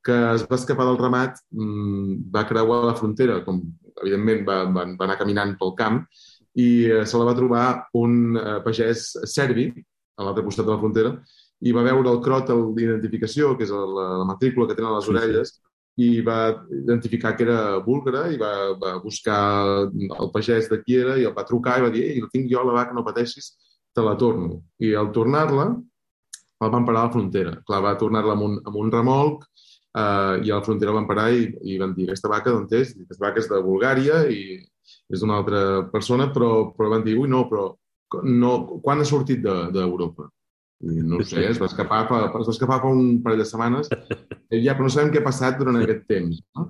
que 0.03 0.15
es 0.33 0.43
va 0.47 0.57
escapar 0.59 0.87
del 0.87 0.99
ramat, 0.99 1.39
mmm, 1.55 2.31
va 2.33 2.45
creuar 2.47 2.81
la 2.87 2.97
frontera, 2.99 3.39
com 3.45 3.61
evidentment 4.01 4.43
va, 4.47 4.63
va, 4.67 4.85
va 4.99 5.07
anar 5.07 5.17
caminant 5.19 5.55
pel 5.59 5.73
camp, 5.79 6.01
i 6.59 6.69
eh, 6.89 7.05
se 7.07 7.19
la 7.19 7.27
va 7.29 7.37
trobar 7.37 7.65
un 7.99 8.35
eh, 8.39 8.59
pagès 8.65 9.11
serbi, 9.31 9.69
a 10.19 10.25
l'altre 10.25 10.43
costat 10.43 10.67
de 10.67 10.73
la 10.73 10.81
frontera, 10.81 11.13
i 11.61 11.73
va 11.75 11.83
veure 11.83 12.11
el 12.11 12.21
crot 12.23 12.51
d'identificació, 12.75 13.55
que 13.57 13.65
és 13.67 13.73
la, 13.73 14.05
la 14.21 14.27
matrícula 14.27 14.67
que 14.67 14.77
tenen 14.77 14.95
les 14.95 15.09
orelles, 15.11 15.51
sí, 15.51 15.59
sí. 15.59 16.09
i 16.09 16.21
va 16.25 16.39
identificar 16.71 17.35
que 17.35 17.43
era 17.47 17.59
búlgara 17.83 18.27
i 18.31 18.39
va, 18.39 18.53
va 18.79 18.95
buscar 19.03 19.41
el 19.89 20.31
pagès 20.35 20.69
de 20.71 20.79
qui 20.83 20.99
era 21.01 21.17
i 21.19 21.27
el 21.27 21.35
va 21.35 21.47
trucar 21.47 21.79
i 21.79 21.87
va 21.87 21.93
dir 21.93 22.05
ei, 22.07 22.23
tinc 22.31 22.47
jo, 22.51 22.63
la 22.63 22.77
vaca, 22.77 22.95
no 22.95 23.03
pateixis, 23.07 23.53
te 23.95 24.05
la 24.05 24.15
torno. 24.15 24.61
I 24.79 24.93
al 24.95 25.11
tornar-la, 25.15 25.67
el 26.59 26.71
van 26.71 26.85
parar 26.87 27.03
a 27.03 27.09
la 27.09 27.15
frontera. 27.15 27.57
Clar, 27.67 27.83
va 27.83 27.97
tornar-la 27.99 28.35
amb, 28.35 28.47
un, 28.47 28.57
amb 28.65 28.79
un 28.79 28.91
remolc 28.91 29.45
eh, 29.45 30.35
i 30.45 30.51
a 30.51 30.59
la 30.59 30.63
frontera 30.63 30.93
el 30.93 30.99
van 31.01 31.07
parar 31.09 31.29
i, 31.35 31.47
i 31.63 31.77
van 31.81 31.95
dir 31.97 32.07
aquesta 32.07 32.31
vaca 32.31 32.53
d'on 32.53 32.67
és? 32.79 32.95
Aquesta 32.95 33.25
vaca 33.25 33.43
és 33.43 33.51
de 33.51 33.61
Bulgària 33.65 34.23
i 34.31 34.41
és 35.09 35.21
d'una 35.21 35.39
altra 35.41 35.61
persona, 35.91 36.29
però, 36.33 36.71
però 36.75 36.91
van 36.95 37.05
dir, 37.05 37.17
ui, 37.17 37.29
no, 37.29 37.45
però 37.49 37.69
no, 38.23 38.51
quan 38.83 39.01
ha 39.01 39.07
sortit 39.07 39.41
d'Europa? 39.43 40.27
De, 40.27 40.38
no 40.79 41.19
ho 41.19 41.27
sé, 41.27 41.43
es 41.49 41.59
va 41.59 41.67
escapar 41.67 42.05
fa, 42.07 42.21
es 42.39 42.47
va 42.47 42.55
escapar 42.55 42.79
fa 42.83 42.91
un 42.93 43.19
parell 43.23 43.43
de 43.43 43.47
setmanes, 43.47 43.89
ja, 44.65 44.75
però 44.75 44.87
no 44.87 44.93
sabem 44.93 45.11
què 45.13 45.21
ha 45.21 45.27
passat 45.27 45.59
durant 45.59 45.79
aquest 45.81 46.05
temps. 46.07 46.41
No? 46.55 46.69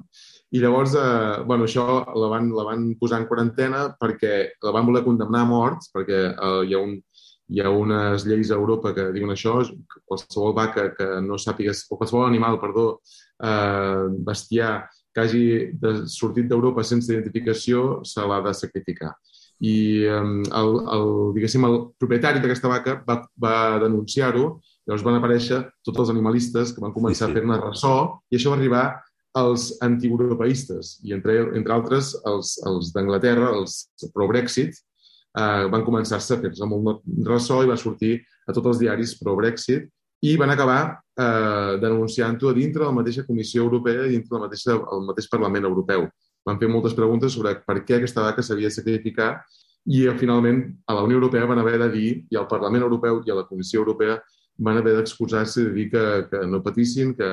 I 0.49 0.63
llavors, 0.63 0.95
eh, 0.97 1.43
bueno, 1.45 1.67
això 1.67 1.85
la 2.17 2.29
van, 2.31 2.49
la 2.57 2.65
van 2.65 2.87
posar 2.97 3.21
en 3.21 3.27
quarantena 3.29 3.83
perquè 4.01 4.35
la 4.65 4.73
van 4.73 4.87
voler 4.87 5.03
condemnar 5.05 5.43
a 5.45 5.49
morts, 5.49 5.91
perquè 5.93 6.23
eh, 6.31 6.61
hi, 6.65 6.73
ha 6.73 6.81
un, 6.81 6.95
hi 7.53 7.61
ha 7.61 7.69
unes 7.69 8.25
lleis 8.25 8.49
a 8.49 8.57
Europa 8.57 8.95
que 8.97 9.11
diuen 9.13 9.35
això, 9.35 9.59
qualsevol 10.09 10.55
vaca 10.57 10.89
que 10.97 11.09
no 11.25 11.37
sàpigues, 11.37 11.85
o 11.89 11.99
qualsevol 11.99 12.25
animal, 12.25 12.57
perdó, 12.63 12.87
eh, 13.45 14.07
bestiar 14.25 14.73
que 15.13 15.21
hagi 15.21 15.45
de, 15.81 15.93
sortit 16.09 16.49
d'Europa 16.49 16.85
sense 16.85 17.13
identificació 17.13 18.01
se 18.05 18.25
l'ha 18.25 18.41
de 18.45 18.53
sacrificar. 18.57 19.13
I 19.59 19.75
el, 20.07 20.39
el, 20.55 21.09
diguéssim, 21.35 21.65
el 21.67 21.77
propietari 21.99 22.39
d'aquesta 22.39 22.71
vaca 22.71 22.95
va, 23.07 23.17
va 23.35 23.55
denunciar-ho, 23.83 24.45
llavors 24.87 25.03
van 25.05 25.19
aparèixer 25.19 25.59
tots 25.85 25.99
els 26.05 26.11
animalistes 26.13 26.71
que 26.73 26.83
van 26.83 26.95
començar 26.95 27.27
sí, 27.27 27.33
sí. 27.33 27.35
a 27.35 27.39
fer-ne 27.39 27.59
ressò 27.59 27.95
i 28.31 28.39
això 28.39 28.53
va 28.53 28.59
arribar 28.59 28.85
als 29.37 29.73
antieuropeistes 29.85 30.97
i 31.05 31.13
entre, 31.13 31.35
entre 31.57 31.75
altres 31.75 32.15
els, 32.27 32.55
els 32.65 32.93
d'Anglaterra, 32.95 33.51
els 33.59 33.83
pro-Brexit, 34.15 34.79
eh, 35.37 35.67
van 35.69 35.85
començar-se 35.85 36.35
a 36.35 36.41
fer-se 36.41 36.65
molt 36.69 37.03
ressò 37.27 37.61
i 37.63 37.69
va 37.69 37.77
sortir 37.77 38.17
a 38.47 38.55
tots 38.55 38.73
els 38.73 38.81
diaris 38.81 39.15
pro-Brexit 39.19 39.89
i 40.25 40.35
van 40.39 40.51
acabar 40.51 40.81
eh, 40.89 41.77
denunciant-ho 41.81 42.49
a 42.49 42.55
dintre 42.57 42.83
de 42.83 42.89
la 42.89 42.95
mateixa 42.95 43.25
Comissió 43.27 43.63
Europea 43.63 44.07
i 44.07 44.15
dintre 44.15 44.35
del 44.35 44.47
mateix, 44.47 44.65
el 44.67 45.05
mateix 45.07 45.29
Parlament 45.31 45.69
Europeu. 45.69 46.09
Van 46.47 46.59
fer 46.59 46.69
moltes 46.71 46.95
preguntes 46.97 47.35
sobre 47.35 47.55
per 47.65 47.81
què 47.85 47.99
aquesta 47.99 48.23
vaca 48.25 48.45
s'havia 48.45 48.71
de 48.71 48.77
sacrificar 48.77 49.31
i 49.89 50.05
eh, 50.07 50.15
finalment 50.19 50.63
a 50.87 50.97
la 50.97 51.05
Unió 51.07 51.19
Europea 51.19 51.47
van 51.49 51.61
haver 51.61 51.77
de 51.79 51.89
dir, 51.93 52.09
i 52.29 52.39
al 52.39 52.49
Parlament 52.51 52.85
Europeu 52.85 53.23
i 53.25 53.31
a 53.31 53.39
la 53.41 53.47
Comissió 53.47 53.81
Europea 53.83 54.19
van 54.59 54.77
haver 54.77 54.97
d'excusar-se 54.97 55.69
de 55.69 55.71
dir 55.75 55.87
que, 55.93 56.03
que 56.31 56.43
no 56.47 56.63
patissin, 56.63 57.13
que 57.15 57.29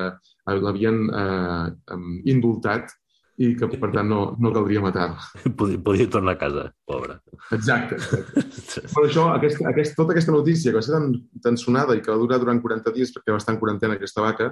l'havien 0.47 1.03
eh, 1.11 1.97
indultat 2.31 2.93
i 3.37 3.51
que, 3.53 3.67
per 3.69 3.91
tant, 3.93 4.07
no, 4.09 4.21
no 4.41 4.51
caldria 4.53 4.81
matar-la. 4.81 5.21
Podia, 5.59 5.77
podia 5.85 6.07
tornar 6.09 6.33
a 6.33 6.39
casa, 6.41 6.63
pobre. 6.89 7.19
Exacte. 7.53 7.99
exacte. 7.99 8.87
Per 8.95 9.03
això, 9.05 9.27
aquest, 9.35 9.61
aquest, 9.69 9.93
tota 9.99 10.15
aquesta 10.15 10.33
notícia 10.33 10.71
que 10.71 10.79
va 10.79 10.85
ser 10.85 10.95
tan, 10.95 11.11
tan 11.43 11.59
sonada 11.61 11.97
i 11.97 12.01
que 12.01 12.09
va 12.09 12.17
durar 12.17 12.39
durant 12.41 12.63
40 12.63 12.95
dies 12.95 13.13
perquè 13.13 13.35
va 13.35 13.41
estar 13.43 13.53
en 13.53 13.61
quarantena 13.61 13.99
aquesta 13.99 14.25
vaca, 14.25 14.49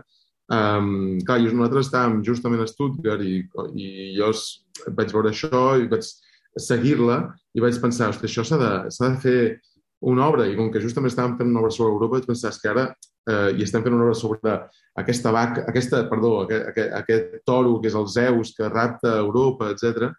um, 0.52 1.18
clar, 1.26 1.40
i 1.42 1.50
nosaltres 1.52 1.90
estàvem 1.90 2.22
justament 2.26 2.64
a 2.64 2.70
Stuttgart 2.70 3.24
i, 3.26 3.42
i 3.76 3.88
jo 4.18 4.32
vaig 4.98 5.14
veure 5.14 5.32
això 5.32 5.66
i 5.82 5.90
vaig 5.92 6.08
seguir-la 6.60 7.22
i 7.56 7.64
vaig 7.64 7.80
pensar, 7.82 8.12
ostres, 8.14 8.32
això 8.32 8.46
s'ha 8.48 8.60
de, 8.62 8.74
de 8.92 9.12
fer 9.24 9.40
una 10.06 10.28
obra, 10.28 10.46
i 10.48 10.56
com 10.58 10.70
que 10.72 10.82
justament 10.84 11.12
estàvem 11.12 11.38
fent 11.40 11.52
una 11.52 11.64
obra 11.64 11.74
sobre 11.74 11.94
Europa, 11.94 12.18
vaig 12.18 12.28
pensar 12.30 12.52
que 12.62 12.72
ara 12.72 12.86
eh, 13.30 13.52
i 13.58 13.64
estem 13.66 13.84
fent 13.84 13.96
una 13.96 14.06
obra 14.08 14.18
sobre 14.18 14.56
aquesta 15.02 15.32
vaca, 15.36 15.66
aquesta, 15.70 16.04
perdó, 16.10 16.34
aquest, 16.44 16.68
aquest, 16.72 16.92
aquest 17.00 17.38
toro 17.48 17.78
que 17.82 17.90
és 17.90 17.98
el 17.98 18.08
Zeus, 18.12 18.54
que 18.58 18.70
rapta 18.70 19.16
Europa, 19.20 19.72
etc. 19.74 20.12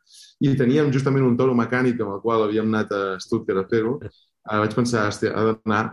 I 0.45 0.56
teníem 0.59 0.90
justament 0.95 1.26
un 1.26 1.37
toro 1.38 1.54
mecànic 1.56 2.00
amb 2.00 2.16
el 2.16 2.25
qual 2.25 2.47
havíem 2.47 2.73
anat 2.73 2.92
a 2.92 3.02
Stuttgart 3.23 3.64
a 3.64 3.68
fer-ho. 3.71 3.99
Eh, 4.02 4.59
vaig 4.64 4.75
pensar, 4.76 5.06
hòstia, 5.11 5.33
ha 5.37 5.52
d'anar 5.52 5.85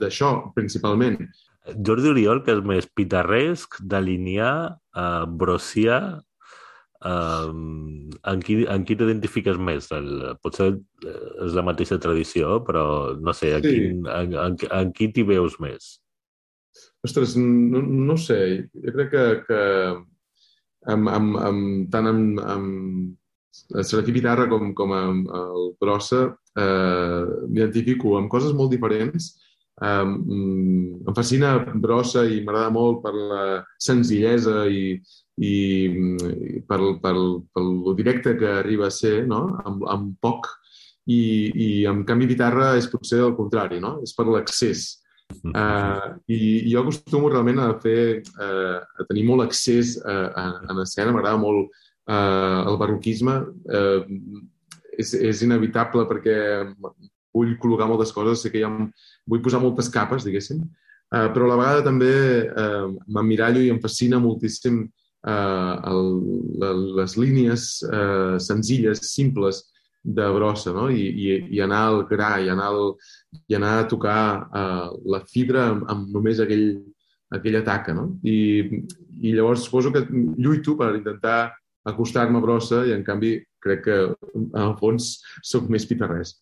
d'això, 0.00 0.32
principalment. 0.56 1.20
Jordi 1.74 2.12
Oriol, 2.12 2.44
que 2.46 2.54
és 2.54 2.62
més 2.64 2.86
pitarresc, 2.94 3.80
d'alinear, 3.82 4.56
eh, 4.94 5.24
brossià, 5.40 6.00
Um, 7.06 8.08
en 8.24 8.40
qui, 8.40 8.62
en 8.72 8.84
qui 8.88 8.96
t'identifiques 8.96 9.58
més? 9.60 9.90
El, 9.94 10.08
potser 10.42 10.70
és 11.44 11.52
la 11.54 11.62
mateixa 11.66 11.98
tradició, 12.02 12.56
però 12.64 12.86
no 13.20 13.34
sé, 13.36 13.52
en, 13.58 13.66
sí. 13.66 13.74
quin, 13.74 14.06
en, 14.08 14.32
en, 14.40 14.56
en 14.78 14.92
qui 14.96 15.10
t'hi 15.12 15.26
veus 15.28 15.58
més? 15.62 15.90
Ostres, 17.06 17.36
no, 17.38 17.82
no 17.84 18.16
sé. 18.18 18.40
Jo 18.72 18.94
crec 18.96 19.12
que, 19.12 19.26
que 19.46 19.60
amb, 20.94 21.12
amb, 21.12 21.36
amb, 21.44 21.62
tant 21.92 22.10
amb, 22.10 22.40
amb 22.42 23.76
l'equip 23.76 24.16
guitarra 24.18 24.48
com, 24.50 24.72
com 24.76 24.96
amb 24.96 25.30
el 25.36 25.70
brossa 25.80 26.24
eh, 26.58 27.22
m'identifico 27.46 28.16
amb 28.18 28.32
coses 28.32 28.56
molt 28.56 28.72
diferents. 28.74 29.34
Um, 29.76 31.02
em 31.04 31.14
fascina 31.16 31.58
brossa 31.76 32.22
i 32.24 32.40
m'agrada 32.40 32.72
molt 32.72 33.02
per 33.04 33.12
la 33.12 33.40
senzillesa 33.76 34.62
i, 34.72 34.94
i 35.36 35.54
pel, 36.64 36.86
pel, 37.02 37.20
pel 37.52 37.72
directe 37.98 38.38
que 38.40 38.54
arriba 38.62 38.88
a 38.88 38.94
ser, 38.94 39.26
no? 39.28 39.42
amb, 39.64 39.84
amb 39.92 40.14
poc, 40.24 40.48
i, 41.06 41.20
i 41.52 41.68
en 41.86 42.04
canvi 42.08 42.30
guitarra 42.32 42.72
és 42.78 42.88
potser 42.90 43.20
el 43.22 43.36
contrari, 43.36 43.80
no? 43.82 43.98
és 44.02 44.16
per 44.16 44.26
l'accés. 44.30 44.88
Uh, 45.26 46.14
i, 46.30 46.38
I 46.38 46.70
jo 46.70 46.84
acostumo 46.84 47.28
realment 47.28 47.58
a 47.60 47.72
fer, 47.82 48.22
uh, 48.38 48.78
a 48.80 49.06
tenir 49.10 49.26
molt 49.28 49.44
accés 49.44 49.96
uh, 49.98 50.28
a, 50.30 50.44
en 50.70 50.82
escena, 50.84 51.12
m'agrada 51.12 51.40
molt 51.42 51.68
uh, 51.68 52.62
el 52.70 52.78
barroquisme, 52.80 53.34
uh, 53.42 54.06
és, 54.96 55.12
és 55.18 55.42
inevitable 55.44 56.06
perquè 56.08 56.38
vull 57.36 57.56
col·locar 57.60 57.90
moltes 57.90 58.14
coses, 58.16 58.40
sé 58.40 58.52
que 58.54 58.62
ja 58.62 58.70
vull 59.26 59.42
posar 59.44 59.62
moltes 59.62 59.90
capes, 59.92 60.26
diguéssim, 60.26 60.62
uh, 60.62 61.28
però 61.34 61.46
a 61.46 61.52
la 61.52 61.58
vegada 61.60 61.86
també 61.86 62.12
uh, 62.46 62.92
m'emmirallo 63.06 63.64
i 63.64 63.72
em 63.74 63.82
fascina 63.82 64.22
moltíssim 64.22 64.84
eh, 65.26 65.76
el, 65.90 66.04
les 66.96 67.16
línies 67.16 67.82
eh, 67.82 68.38
senzilles, 68.38 69.02
simples 69.10 69.64
de 70.02 70.26
brossa, 70.30 70.72
no? 70.72 70.88
I, 70.88 71.02
i, 71.02 71.38
i 71.56 71.62
anar 71.64 71.82
al 71.90 72.04
gra, 72.06 72.36
i 72.42 72.50
anar, 72.52 72.70
al, 72.70 72.92
i 73.50 73.56
anar 73.58 73.72
a 73.80 73.88
tocar 73.90 74.20
eh, 74.46 74.88
la 75.12 75.22
fibra 75.26 75.66
amb, 75.72 75.86
amb 75.90 76.14
només 76.14 76.40
aquell, 76.42 76.68
aquella 77.34 77.64
taca, 77.66 77.94
no? 77.96 78.12
I, 78.22 78.36
I 79.18 79.34
llavors 79.34 79.66
suposo 79.66 79.90
que 79.94 80.06
lluito 80.06 80.76
per 80.78 80.94
intentar 80.94 81.40
acostar-me 81.86 82.38
a 82.38 82.44
brossa 82.44 82.84
i, 82.86 82.94
en 82.94 83.02
canvi, 83.06 83.36
crec 83.62 83.82
que, 83.86 84.00
en 84.36 84.50
el 84.62 84.76
fons, 84.78 85.16
sóc 85.42 85.66
més 85.70 85.86
pitarrès. 85.90 86.36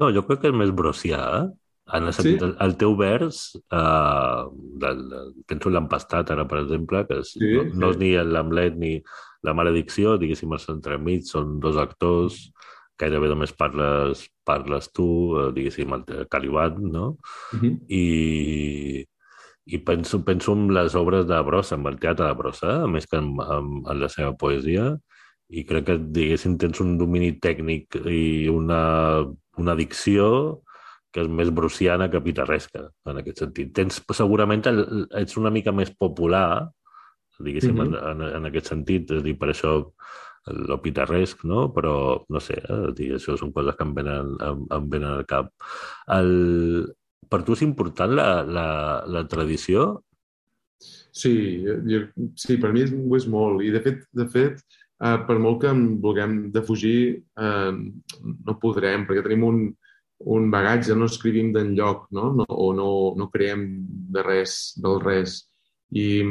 No, 0.00 0.10
jo 0.14 0.24
crec 0.26 0.42
que 0.42 0.50
és 0.50 0.56
més 0.56 0.74
brossià, 0.74 1.22
eh? 1.38 1.48
En 1.96 2.06
el, 2.06 2.12
sentit, 2.14 2.38
sí? 2.38 2.46
el, 2.46 2.54
el 2.64 2.76
teu 2.80 2.94
vers, 2.98 3.40
uh, 3.74 4.46
del, 4.82 5.02
penso 5.50 5.72
l'empastat 5.72 6.32
ara, 6.34 6.46
per 6.50 6.62
exemple, 6.62 7.02
que 7.08 7.20
és, 7.22 7.34
sí, 7.34 7.50
no, 7.50 7.66
sí. 7.66 7.78
no 7.82 7.90
és 7.94 8.00
ni 8.00 8.10
l'Hamlet 8.16 8.78
ni 8.78 8.92
la 9.46 9.54
maledicció, 9.56 10.16
diguéssim, 10.20 10.52
els 10.54 10.68
entremig, 10.72 11.24
són 11.28 11.58
dos 11.62 11.80
actors, 11.80 12.38
gairebé 13.00 13.30
només 13.32 13.54
parles, 13.56 14.26
parles 14.46 14.90
tu, 14.94 15.08
uh, 15.36 15.48
diguéssim, 15.56 15.96
el 15.96 16.26
Calibat, 16.30 16.78
no? 16.78 17.16
Uh. 17.54 17.60
-huh. 17.62 17.72
I, 17.88 19.06
i 19.66 19.78
penso, 19.78 20.24
penso 20.24 20.52
en 20.52 20.68
les 20.74 20.94
obres 20.94 21.26
de 21.26 21.40
Brossa, 21.42 21.76
en 21.76 21.86
el 21.86 21.98
teatre 21.98 22.26
de 22.26 22.34
Brossa, 22.34 22.86
més 22.86 23.06
que 23.06 23.16
en, 23.16 23.36
en, 23.40 23.70
en 23.86 24.00
la 24.00 24.08
seva 24.08 24.36
poesia, 24.36 24.96
i 25.50 25.64
crec 25.66 25.86
que, 25.86 25.98
diguéssim, 25.98 26.56
tens 26.58 26.80
un 26.80 26.96
domini 26.98 27.32
tècnic 27.42 27.96
i 28.06 28.48
una, 28.48 29.26
una 29.58 29.74
dicció 29.74 30.62
que 31.10 31.24
és 31.24 31.28
més 31.28 31.50
bruciana 31.54 32.08
que 32.10 32.22
pitarresca, 32.22 32.86
en 33.10 33.20
aquest 33.20 33.44
sentit. 33.44 33.72
Tens, 33.76 34.00
segurament, 34.16 34.62
el, 34.70 34.84
ets 35.22 35.38
una 35.40 35.50
mica 35.54 35.74
més 35.74 35.90
popular, 35.98 36.70
diguéssim, 37.40 37.74
mm 37.74 37.80
-hmm. 37.80 38.10
en, 38.10 38.22
en, 38.22 38.34
en 38.36 38.46
aquest 38.46 38.66
sentit, 38.72 39.10
és 39.10 39.22
dir, 39.22 39.36
per 39.38 39.50
això 39.50 39.78
el 40.48 40.78
pitarresc, 40.82 41.44
no? 41.44 41.72
Però, 41.74 42.24
no 42.28 42.40
sé, 42.40 42.56
eh? 42.60 42.92
dir, 42.96 43.14
això 43.16 43.36
són 43.36 43.52
coses 43.52 43.76
que 43.76 43.84
em 43.84 43.94
venen, 43.94 44.36
em, 44.40 44.66
em 44.70 44.90
venen 44.90 45.10
al 45.10 45.26
cap. 45.26 45.52
El... 46.08 46.94
Per 47.30 47.42
tu 47.44 47.52
és 47.52 47.62
important 47.62 48.10
la, 48.10 48.42
la, 48.42 48.68
la 49.06 49.26
tradició? 49.28 50.02
Sí, 51.12 51.62
jo, 51.86 52.00
sí, 52.34 52.56
per 52.56 52.72
mi 52.72 52.82
és, 52.82 52.90
és 52.90 53.26
molt. 53.30 53.62
I, 53.62 53.70
de 53.70 53.82
fet, 53.84 54.00
de 54.16 54.26
fet 54.32 54.62
eh, 55.04 55.18
per 55.28 55.36
molt 55.38 55.60
que 55.62 55.70
en 55.70 55.84
vulguem 56.02 56.50
defugir, 56.54 57.20
eh, 57.38 57.72
no 58.46 58.56
podrem, 58.62 59.06
perquè 59.06 59.24
tenim 59.26 59.46
un, 59.46 59.60
un 60.20 60.50
bagatge, 60.52 60.94
no 60.94 61.08
escrivim 61.08 61.52
d'enlloc, 61.52 62.06
no? 62.12 62.30
no? 62.36 62.46
o 62.48 62.72
no, 62.76 62.90
no 63.16 63.30
creem 63.32 63.66
de 64.12 64.22
res, 64.26 64.74
del 64.80 65.00
res. 65.00 65.40
I, 65.90 66.22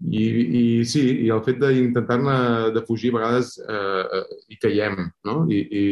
i, 0.00 0.24
i 0.60 0.64
sí, 0.88 1.02
i 1.26 1.30
el 1.32 1.42
fet 1.44 1.58
d'intentar-ne 1.60 2.36
de 2.74 2.84
fugir 2.86 3.10
a 3.12 3.18
vegades 3.18 3.56
eh, 3.60 4.04
eh, 4.18 4.22
hi 4.52 4.60
caiem, 4.62 5.00
no? 5.28 5.42
I, 5.50 5.58
i 5.60 5.84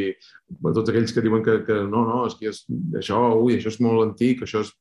tots 0.62 0.88
aquells 0.88 1.12
que 1.12 1.24
diuen 1.24 1.44
que, 1.44 1.58
que 1.66 1.80
no, 1.88 2.04
no, 2.08 2.22
és 2.28 2.38
que 2.38 2.52
és, 2.52 2.62
això, 3.00 3.20
ui, 3.40 3.58
això 3.58 3.72
és 3.72 3.80
molt 3.84 4.04
antic, 4.06 4.44
això 4.44 4.62
és, 4.64 4.72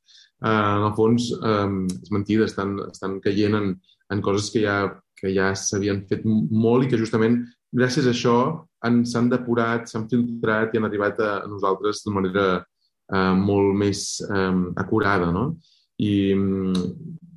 eh, 0.44 0.52
en 0.52 0.86
el 0.86 0.94
fons, 0.96 1.32
eh, 1.36 1.68
és 1.98 2.14
mentida, 2.14 2.48
estan, 2.48 2.78
estan 2.88 3.18
caient 3.24 3.58
en, 3.58 3.74
en 4.12 4.24
coses 4.24 4.52
que 4.54 4.64
ja, 4.64 4.80
que 5.18 5.32
ja 5.34 5.50
s'havien 5.58 6.04
fet 6.08 6.24
molt 6.24 6.86
i 6.86 6.92
que 6.92 7.00
justament 7.00 7.42
gràcies 7.74 8.06
a 8.06 8.14
això 8.14 8.38
s'han 8.78 9.30
depurat, 9.30 9.88
s'han 9.88 10.08
filtrat 10.10 10.72
i 10.72 10.78
han 10.78 10.88
arribat 10.88 11.20
a, 11.20 11.32
nosaltres 11.50 12.04
de 12.04 12.14
manera 12.14 12.46
eh, 12.58 13.34
molt 13.34 13.74
més 13.76 14.20
eh, 14.22 14.54
acurada. 14.78 15.32
No? 15.34 15.56
I 15.98 16.12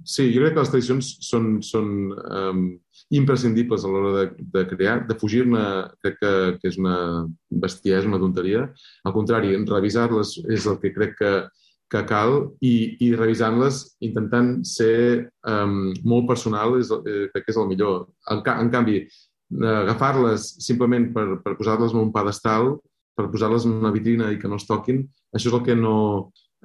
sí, 0.05 0.27
jo 0.33 0.43
crec 0.43 0.53
que 0.53 0.61
les 0.61 0.71
tradicions 0.73 1.09
són, 1.25 1.47
són 1.65 1.87
eh, 2.13 2.61
imprescindibles 3.17 3.83
a 3.83 3.91
l'hora 3.91 4.11
de, 4.19 4.45
de 4.53 4.65
crear. 4.69 4.99
De 5.07 5.17
fugir-ne 5.17 5.63
crec 6.03 6.19
que, 6.21 6.35
que 6.61 6.69
és 6.69 6.77
una 6.81 7.25
bestiesa, 7.49 8.07
una 8.07 8.21
tonteria. 8.21 8.67
Al 9.05 9.15
contrari, 9.17 9.55
revisar-les 9.65 10.37
és 10.45 10.69
el 10.69 10.79
que 10.83 10.93
crec 10.95 11.17
que, 11.19 11.33
que 11.91 12.03
cal 12.07 12.37
i, 12.63 12.73
i 13.03 13.11
revisant-les 13.17 13.81
intentant 14.07 14.53
ser 14.67 15.27
um, 15.49 15.91
molt 16.07 16.29
personal 16.29 16.77
és, 16.79 16.91
eh, 17.01 17.27
crec 17.33 17.47
que 17.47 17.53
és 17.53 17.59
el 17.59 17.67
millor. 17.67 18.05
En, 18.31 18.45
en 18.53 18.71
canvi, 18.71 19.01
agafar-les 19.59 20.47
simplement 20.63 21.09
per, 21.15 21.25
per 21.43 21.57
posar-les 21.59 21.95
en 21.95 22.05
un 22.05 22.13
pedestal, 22.15 22.75
per 23.17 23.27
posar-les 23.31 23.65
en 23.67 23.79
una 23.81 23.91
vitrina 23.91 24.29
i 24.31 24.39
que 24.39 24.49
no 24.49 24.59
es 24.59 24.67
toquin, 24.67 25.03
això 25.35 25.51
és 25.51 25.57
el 25.57 25.65
que 25.65 25.75
no, 25.75 25.95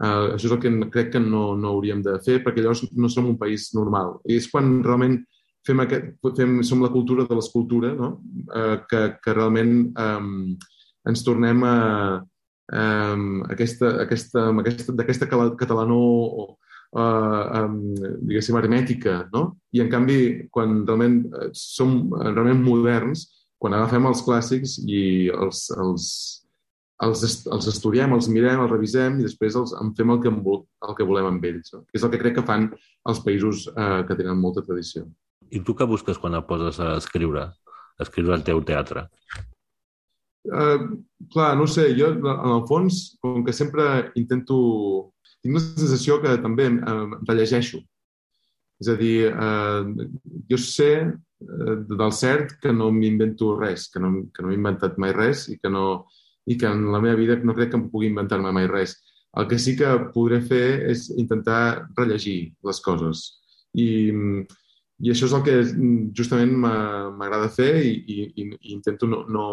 uh, 0.02 0.26
això 0.34 0.48
és 0.48 0.54
el 0.54 0.60
que 0.62 0.72
crec 0.94 1.14
que 1.16 1.22
no, 1.22 1.48
no 1.58 1.74
hauríem 1.74 2.02
de 2.04 2.18
fer, 2.24 2.38
perquè 2.44 2.62
llavors 2.62 2.84
no 2.94 3.10
som 3.12 3.26
un 3.32 3.40
país 3.40 3.72
normal. 3.74 4.18
I 4.28 4.38
és 4.40 4.46
quan 4.52 4.78
realment 4.86 5.18
fem 5.66 5.82
aquest, 5.82 6.12
fem, 6.36 6.60
som 6.62 6.82
la 6.84 6.92
cultura 6.94 7.26
de 7.26 7.34
l'escultura, 7.34 7.90
no? 7.98 8.12
eh, 8.54 8.76
que, 8.86 9.00
que 9.18 9.34
realment 9.34 9.72
eh, 9.98 10.20
ens 11.10 11.24
tornem 11.26 11.64
a, 11.66 11.76
a 12.70 12.84
aquesta, 13.50 13.96
aquesta, 14.04 14.46
aquesta, 14.62 14.94
d'aquesta 14.94 15.28
catalanó 15.58 15.98
uh, 15.98 16.46
um, 16.96 17.76
diguéssim, 18.26 18.56
hermètica, 18.56 19.18
no? 19.34 19.56
I, 19.74 19.82
en 19.84 19.90
canvi, 19.92 20.18
quan 20.52 20.80
realment 20.86 21.18
eh, 21.28 21.50
som 21.56 21.98
realment 22.14 22.62
moderns, 22.64 23.26
quan 23.60 23.76
agafem 23.76 24.08
els 24.08 24.22
clàssics 24.24 24.76
i 24.84 25.02
els, 25.32 25.66
els, 25.76 26.06
els, 27.04 27.24
els 27.52 27.68
estudiem, 27.72 28.14
els 28.16 28.28
mirem, 28.32 28.62
els 28.62 28.72
revisem 28.72 29.20
i 29.20 29.26
després 29.26 29.56
els, 29.58 29.74
en 29.80 29.92
fem 29.98 30.12
el 30.14 30.22
que, 30.24 30.32
el 30.32 30.96
que 30.96 31.08
volem 31.08 31.30
amb 31.32 31.44
ells. 31.48 31.74
No? 31.74 31.84
Que 31.88 32.00
és 32.00 32.06
el 32.06 32.12
que 32.14 32.22
crec 32.22 32.38
que 32.38 32.46
fan 32.48 32.70
els 33.08 33.22
països 33.24 33.66
eh, 33.72 34.02
que 34.08 34.18
tenen 34.18 34.40
molta 34.40 34.64
tradició. 34.66 35.06
I 35.52 35.62
tu 35.64 35.76
què 35.78 35.86
busques 35.88 36.18
quan 36.18 36.36
et 36.38 36.48
poses 36.48 36.80
a 36.82 36.96
escriure? 37.00 37.50
A 37.96 38.04
escriure 38.04 38.34
el 38.36 38.44
teu 38.46 38.60
teatre? 38.66 39.06
Uh, 40.46 41.02
clar, 41.32 41.56
no 41.58 41.66
sé, 41.66 41.88
jo 41.98 42.12
en 42.14 42.50
el 42.54 42.64
fons, 42.70 43.16
com 43.22 43.44
que 43.44 43.54
sempre 43.56 44.12
intento... 44.14 45.12
Tinc 45.46 45.60
la 45.60 45.62
sensació 45.62 46.18
que 46.18 46.32
també 46.42 46.66
em 46.66 47.12
rellegeixo. 47.28 47.78
És 48.82 48.90
a 48.90 48.96
dir, 48.98 49.30
uh, 49.30 49.86
jo 50.50 50.58
sé 50.60 50.90
uh, 51.06 51.76
del 51.86 52.12
cert 52.12 52.56
que 52.60 52.72
no 52.74 52.90
m'invento 52.92 53.54
res, 53.60 53.86
que 53.92 54.02
no, 54.02 54.10
que 54.34 54.42
no 54.42 54.50
m'he 54.50 54.58
inventat 54.58 54.98
mai 54.98 55.14
res 55.14 55.46
i 55.52 55.56
que, 55.62 55.70
no, 55.70 55.84
i 56.50 56.58
que 56.58 56.66
en 56.68 56.82
la 56.90 57.00
meva 57.04 57.20
vida 57.20 57.38
no 57.46 57.54
crec 57.54 57.70
que 57.72 57.78
em 57.78 57.86
pugui 57.92 58.10
inventar-me 58.10 58.50
mai 58.52 58.66
res. 58.72 58.98
El 59.38 59.46
que 59.46 59.58
sí 59.62 59.76
que 59.78 59.94
podré 60.10 60.42
fer 60.50 60.66
és 60.90 61.06
intentar 61.14 61.86
rellegir 61.96 62.38
les 62.66 62.82
coses. 62.82 63.22
I, 63.78 63.88
i 65.04 65.12
això 65.12 65.28
és 65.28 65.36
el 65.38 65.46
que 65.46 65.56
justament 66.18 66.56
m'agrada 66.58 67.52
fer 67.52 67.70
i, 67.84 67.94
i, 68.02 68.20
i 68.34 68.50
intento 68.74 69.06
no, 69.08 69.22
no, 69.30 69.46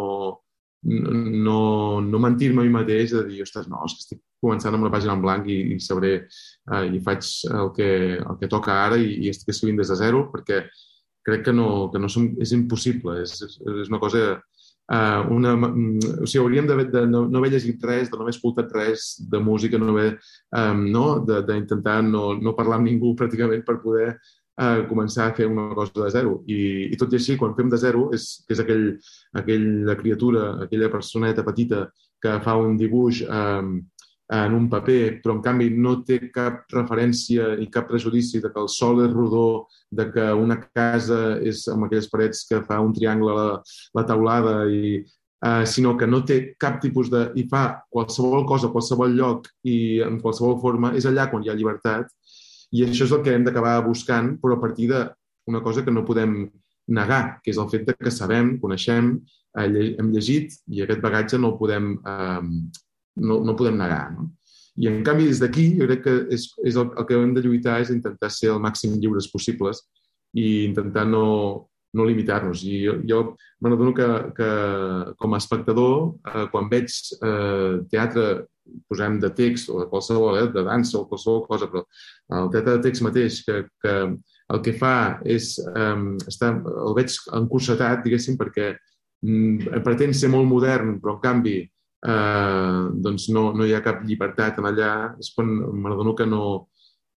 no, 0.83 2.01
no 2.03 2.19
mentir-me 2.19 2.61
a 2.61 2.67
mi 2.67 2.73
mateix 2.73 3.13
de 3.15 3.23
dir, 3.29 3.41
ostres, 3.45 3.69
no, 3.71 3.81
és 3.87 3.95
que 3.95 4.03
estic 4.03 4.21
començant 4.43 4.75
amb 4.75 4.83
una 4.83 4.93
pàgina 4.93 5.15
en 5.15 5.21
blanc 5.23 5.47
i, 5.47 5.59
i 5.73 5.79
sabré 5.79 6.15
eh, 6.23 6.85
i 6.91 6.99
faig 7.03 7.27
el 7.51 7.71
que, 7.75 7.91
el 8.19 8.39
que 8.41 8.51
toca 8.51 8.75
ara 8.85 8.99
i, 8.99 9.13
i 9.23 9.31
estic 9.31 9.53
escrivint 9.53 9.79
des 9.79 9.93
de 9.93 9.99
zero 9.99 10.25
perquè 10.33 10.65
crec 11.23 11.45
que 11.47 11.53
no, 11.55 11.89
que 11.93 12.01
no 12.03 12.09
som, 12.11 12.27
és 12.43 12.51
impossible, 12.51 13.21
és, 13.23 13.37
és, 13.47 13.87
una 13.87 14.01
cosa 14.01 14.23
eh, 14.91 15.21
una, 15.31 15.55
o 15.55 16.27
sigui, 16.27 16.41
hauríem 16.43 16.67
de, 16.67 16.77
de 16.91 17.05
no, 17.07 17.23
no 17.31 17.39
haver 17.39 17.53
llegit 17.53 17.83
res, 17.87 18.11
de 18.11 18.19
no 18.19 18.25
haver 18.25 18.35
escoltat 18.35 18.75
res 18.75 19.13
de 19.31 19.39
música, 19.39 19.79
no 19.79 19.93
haver, 19.93 20.17
eh, 20.59 20.73
no? 20.83 21.05
d'intentar 21.23 22.01
no, 22.03 22.33
no 22.35 22.57
parlar 22.57 22.81
amb 22.81 22.91
ningú 22.91 23.15
pràcticament 23.19 23.63
per 23.63 23.79
poder 23.85 24.17
a 24.55 24.83
començar 24.89 25.27
a 25.29 25.33
fer 25.33 25.47
una 25.49 25.73
cosa 25.73 26.03
de 26.03 26.09
zero. 26.13 26.41
I, 26.47 26.89
i 26.93 26.99
tot 26.99 27.13
i 27.13 27.19
així, 27.19 27.37
quan 27.39 27.55
fem 27.57 27.71
de 27.71 27.79
zero, 27.81 28.09
és, 28.13 28.43
és 28.49 28.61
aquell, 28.61 28.85
aquella 29.39 29.97
criatura, 29.99 30.43
aquella 30.67 30.91
personeta 30.93 31.45
petita 31.45 31.87
que 32.21 32.37
fa 32.43 32.55
un 32.59 32.77
dibuix 32.77 33.23
eh, 33.25 33.63
en 34.33 34.53
un 34.55 34.69
paper, 34.69 35.19
però 35.23 35.35
en 35.35 35.41
canvi 35.45 35.69
no 35.75 35.97
té 36.07 36.19
cap 36.33 36.63
referència 36.73 37.53
i 37.61 37.67
cap 37.73 37.89
prejudici 37.89 38.39
de 38.41 38.49
que 38.53 38.61
el 38.61 38.69
sol 38.71 39.03
és 39.03 39.11
rodó, 39.11 39.65
de 39.91 40.07
que 40.13 40.29
una 40.37 40.57
casa 40.63 41.39
és 41.41 41.65
amb 41.69 41.85
aquelles 41.87 42.09
parets 42.09 42.45
que 42.49 42.63
fa 42.65 42.79
un 42.81 42.93
triangle 42.95 43.35
la, 43.35 43.49
la 43.97 44.05
taulada, 44.07 44.55
i, 44.71 45.03
eh, 45.43 45.65
sinó 45.65 45.97
que 45.97 46.07
no 46.07 46.23
té 46.25 46.55
cap 46.59 46.79
tipus 46.81 47.11
de... 47.11 47.27
i 47.35 47.45
fa 47.51 47.83
qualsevol 47.91 48.47
cosa, 48.47 48.71
qualsevol 48.71 49.13
lloc 49.17 49.49
i 49.67 50.01
en 50.05 50.21
qualsevol 50.23 50.59
forma, 50.61 50.93
és 50.97 51.05
allà 51.09 51.27
quan 51.31 51.43
hi 51.43 51.51
ha 51.51 51.57
llibertat 51.57 52.09
i 52.73 52.83
això 52.87 53.05
és 53.05 53.13
el 53.13 53.23
que 53.25 53.33
hem 53.35 53.45
d'acabar 53.45 53.77
buscant, 53.85 54.33
però 54.41 54.57
a 54.57 54.61
partir 54.61 54.89
d'una 54.91 55.61
cosa 55.65 55.83
que 55.85 55.93
no 55.93 56.05
podem 56.05 56.47
negar, 56.87 57.39
que 57.43 57.53
és 57.53 57.59
el 57.61 57.69
fet 57.71 57.85
de 57.87 57.95
que 57.95 58.11
sabem, 58.11 58.57
coneixem, 58.59 59.13
eh, 59.59 59.67
hem 59.99 60.11
llegit 60.11 60.55
i 60.67 60.81
aquest 60.83 61.03
bagatge 61.03 61.39
no 61.39 61.53
el 61.53 61.59
podem, 61.59 61.93
eh, 61.99 62.41
no, 63.21 63.43
no 63.45 63.55
podem 63.59 63.77
negar. 63.79 64.07
No? 64.15 64.31
I 64.81 64.89
en 64.89 65.03
canvi, 65.05 65.27
des 65.29 65.39
d'aquí, 65.41 65.67
jo 65.77 65.85
crec 65.85 66.01
que 66.07 66.15
és, 66.33 66.47
és 66.65 66.77
el, 66.79 66.89
el 66.97 67.05
que 67.05 67.17
hem 67.19 67.35
de 67.35 67.43
lluitar 67.45 67.77
és 67.83 67.93
intentar 67.93 68.31
ser 68.33 68.49
el 68.55 68.61
màxim 68.63 68.95
lliures 68.97 69.29
possibles 69.29 69.83
i 70.33 70.65
intentar 70.65 71.05
no, 71.05 71.69
no 71.93 72.07
limitar-nos. 72.07 72.63
I 72.65 72.79
jo, 72.85 72.95
jo 73.09 73.21
m'adono 73.61 73.93
que, 73.97 74.07
que 74.37 74.49
com 75.19 75.33
a 75.33 75.41
espectador, 75.41 76.13
eh, 76.31 76.47
quan 76.53 76.69
veig 76.71 76.89
eh, 76.89 77.83
teatre 77.91 78.45
posem 78.89 79.19
de 79.19 79.29
text 79.35 79.69
o 79.69 79.81
de 79.81 79.89
qualsevol, 79.91 80.39
eh, 80.39 80.47
de 80.53 80.63
dansa 80.65 80.99
o 80.99 81.07
qualsevol 81.09 81.43
cosa, 81.47 81.69
però 81.71 81.83
el 82.39 82.49
teatre 82.53 82.77
de 82.77 82.85
text 82.87 83.05
mateix, 83.05 83.41
que, 83.45 83.65
que 83.83 83.93
el 84.53 84.63
que 84.63 84.73
fa 84.77 84.95
és, 85.25 85.55
um, 85.71 86.13
estar, 86.29 86.53
el 86.59 86.97
veig 86.97 87.13
encursetat, 87.39 88.03
diguéssim, 88.03 88.37
perquè 88.39 88.73
um, 89.25 89.61
pretén 89.85 90.13
ser 90.17 90.31
molt 90.33 90.49
modern, 90.49 90.97
però 91.01 91.17
en 91.17 91.23
canvi 91.23 91.57
eh, 91.63 92.81
doncs 93.05 93.29
no, 93.31 93.47
no 93.55 93.65
hi 93.65 93.73
ha 93.73 93.83
cap 93.85 94.03
llibertat 94.03 94.59
en 94.59 94.69
allà, 94.69 94.93
és 95.19 95.31
quan 95.35 95.49
m'adono 95.83 96.15
que 96.19 96.27
no, 96.27 96.43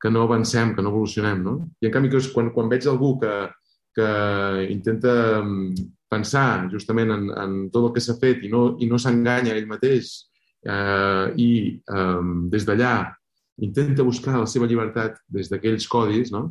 que 0.02 0.12
no 0.12 0.24
avancem, 0.26 0.74
que 0.76 0.84
no 0.84 0.92
evolucionem, 0.94 1.42
no? 1.42 1.56
I 1.82 1.88
en 1.88 1.94
canvi, 1.94 2.12
quan, 2.34 2.52
quan 2.54 2.70
veig 2.72 2.86
algú 2.86 3.16
que, 3.22 3.32
que 3.96 4.08
intenta 4.70 5.42
pensar 6.12 6.68
justament 6.70 7.12
en, 7.14 7.28
en 7.32 7.54
tot 7.72 7.88
el 7.88 7.94
que 7.96 8.02
s'ha 8.04 8.16
fet 8.20 8.44
i 8.46 8.50
no, 8.52 8.76
i 8.78 8.88
no 8.90 9.00
s'enganya 9.00 9.56
ell 9.56 9.66
mateix 9.70 10.12
eh, 10.68 11.26
i 11.42 11.50
eh, 11.74 12.26
des 12.52 12.68
d'allà 12.68 12.94
intenta 13.66 14.04
buscar 14.06 14.36
la 14.38 14.48
seva 14.50 14.68
llibertat 14.68 15.16
des 15.32 15.48
d'aquells 15.50 15.88
codis, 15.88 16.32
no? 16.32 16.50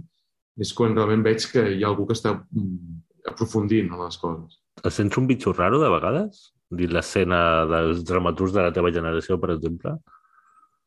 és 0.57 0.71
quan 0.73 0.95
realment 0.95 1.23
veig 1.25 1.45
que 1.51 1.63
hi 1.75 1.83
ha 1.83 1.89
algú 1.89 2.07
que 2.07 2.15
està 2.15 2.33
mm, 2.33 2.99
aprofundint 3.31 3.91
en 3.91 4.03
les 4.05 4.17
coses. 4.21 4.59
Et 4.83 4.93
sents 4.93 5.17
un 5.19 5.27
bitxo 5.27 5.53
raro 5.53 5.81
de 5.81 5.89
vegades? 5.91 6.49
Dir 6.71 6.89
l'escena 6.91 7.39
dels 7.69 8.03
dramaturgs 8.07 8.55
de 8.55 8.63
la 8.63 8.73
teva 8.75 8.91
generació, 8.95 9.37
per 9.41 9.51
exemple? 9.53 9.95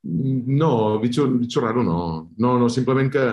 No, 0.08 0.72
bitxo, 1.02 1.28
bitxo 1.36 1.62
raro 1.62 1.84
no. 1.84 2.00
No, 2.40 2.56
no, 2.58 2.68
simplement 2.72 3.12
que, 3.12 3.28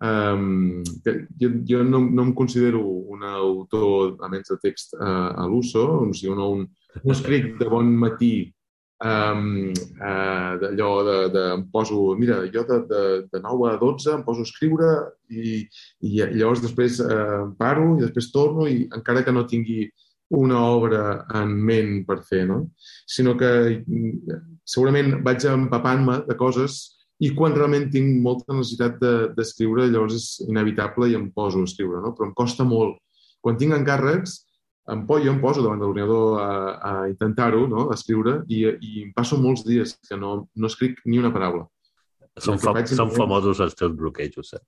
um, 0.00 0.82
que 1.04 1.26
jo, 1.40 1.50
jo 1.68 1.82
no, 1.84 2.00
no 2.00 2.22
em 2.28 2.32
considero 2.34 2.80
un 2.84 3.22
autor, 3.24 4.16
a 4.20 4.28
menys 4.28 4.48
de 4.48 4.58
text, 4.62 4.94
uh, 4.94 5.34
a 5.36 5.46
l'uso, 5.46 5.84
o 6.00 6.12
sigui, 6.14 6.34
no 6.36 6.50
un, 6.56 6.66
un 7.02 7.14
escric 7.14 7.52
de 7.60 7.68
bon 7.68 7.92
matí 8.00 8.34
um, 9.04 9.72
uh, 10.00 10.52
d'allò 10.60 10.90
de, 11.04 11.16
de, 11.34 11.46
em 11.56 11.64
poso, 11.72 12.14
mira, 12.18 12.42
jo 12.52 12.64
de, 12.68 12.80
de, 12.90 13.02
de 13.32 13.42
9 13.44 13.72
a 13.72 13.76
12 13.80 14.14
em 14.18 14.22
poso 14.24 14.44
a 14.44 14.48
escriure 14.48 14.92
i, 15.30 15.64
i 16.04 16.20
llavors 16.20 16.62
després 16.64 17.00
uh, 17.04 17.50
paro 17.58 17.96
i 17.96 18.06
després 18.06 18.32
torno 18.32 18.68
i 18.68 18.86
encara 18.96 19.24
que 19.24 19.34
no 19.34 19.48
tingui 19.48 19.90
una 20.30 20.60
obra 20.62 21.24
en 21.34 21.56
ment 21.66 22.04
per 22.06 22.20
fer, 22.22 22.44
no? 22.46 22.68
sinó 23.06 23.34
que 23.36 23.82
segurament 24.62 25.18
vaig 25.26 25.44
empapant-me 25.50 26.20
de 26.28 26.36
coses 26.38 26.99
i 27.20 27.30
quan 27.36 27.56
realment 27.56 27.90
tinc 27.92 28.20
molta 28.24 28.54
necessitat 28.56 29.00
d'escriure, 29.36 29.84
de, 29.86 29.94
llavors 29.94 30.16
és 30.16 30.28
inevitable 30.46 31.10
i 31.10 31.16
em 31.18 31.26
poso 31.36 31.60
a 31.60 31.68
escriure, 31.68 32.00
no? 32.04 32.14
però 32.16 32.30
em 32.30 32.36
costa 32.36 32.64
molt. 32.64 32.96
Quan 33.44 33.58
tinc 33.60 33.76
encàrrecs, 33.76 34.38
em, 34.92 35.02
jo 35.10 35.34
em 35.34 35.42
poso 35.42 35.64
davant 35.64 35.82
de 35.82 35.88
l'ordinador 35.88 36.40
a, 36.40 36.52
a 36.90 36.94
intentar-ho, 37.10 37.66
no? 37.68 37.90
a 37.90 37.98
escriure, 37.98 38.40
i, 38.48 38.64
i 38.64 39.04
em 39.04 39.12
passo 39.16 39.40
molts 39.40 39.66
dies 39.68 39.98
que 40.08 40.16
no, 40.16 40.46
no 40.56 40.72
escric 40.72 41.04
ni 41.04 41.20
una 41.20 41.32
paraula. 41.34 41.68
Són, 42.40 42.56
fa, 42.62 42.72
són 42.88 43.10
famosos 43.12 43.58
els 43.60 43.74
teus 43.76 43.92
bloquejos, 43.98 44.54
eh? 44.56 44.60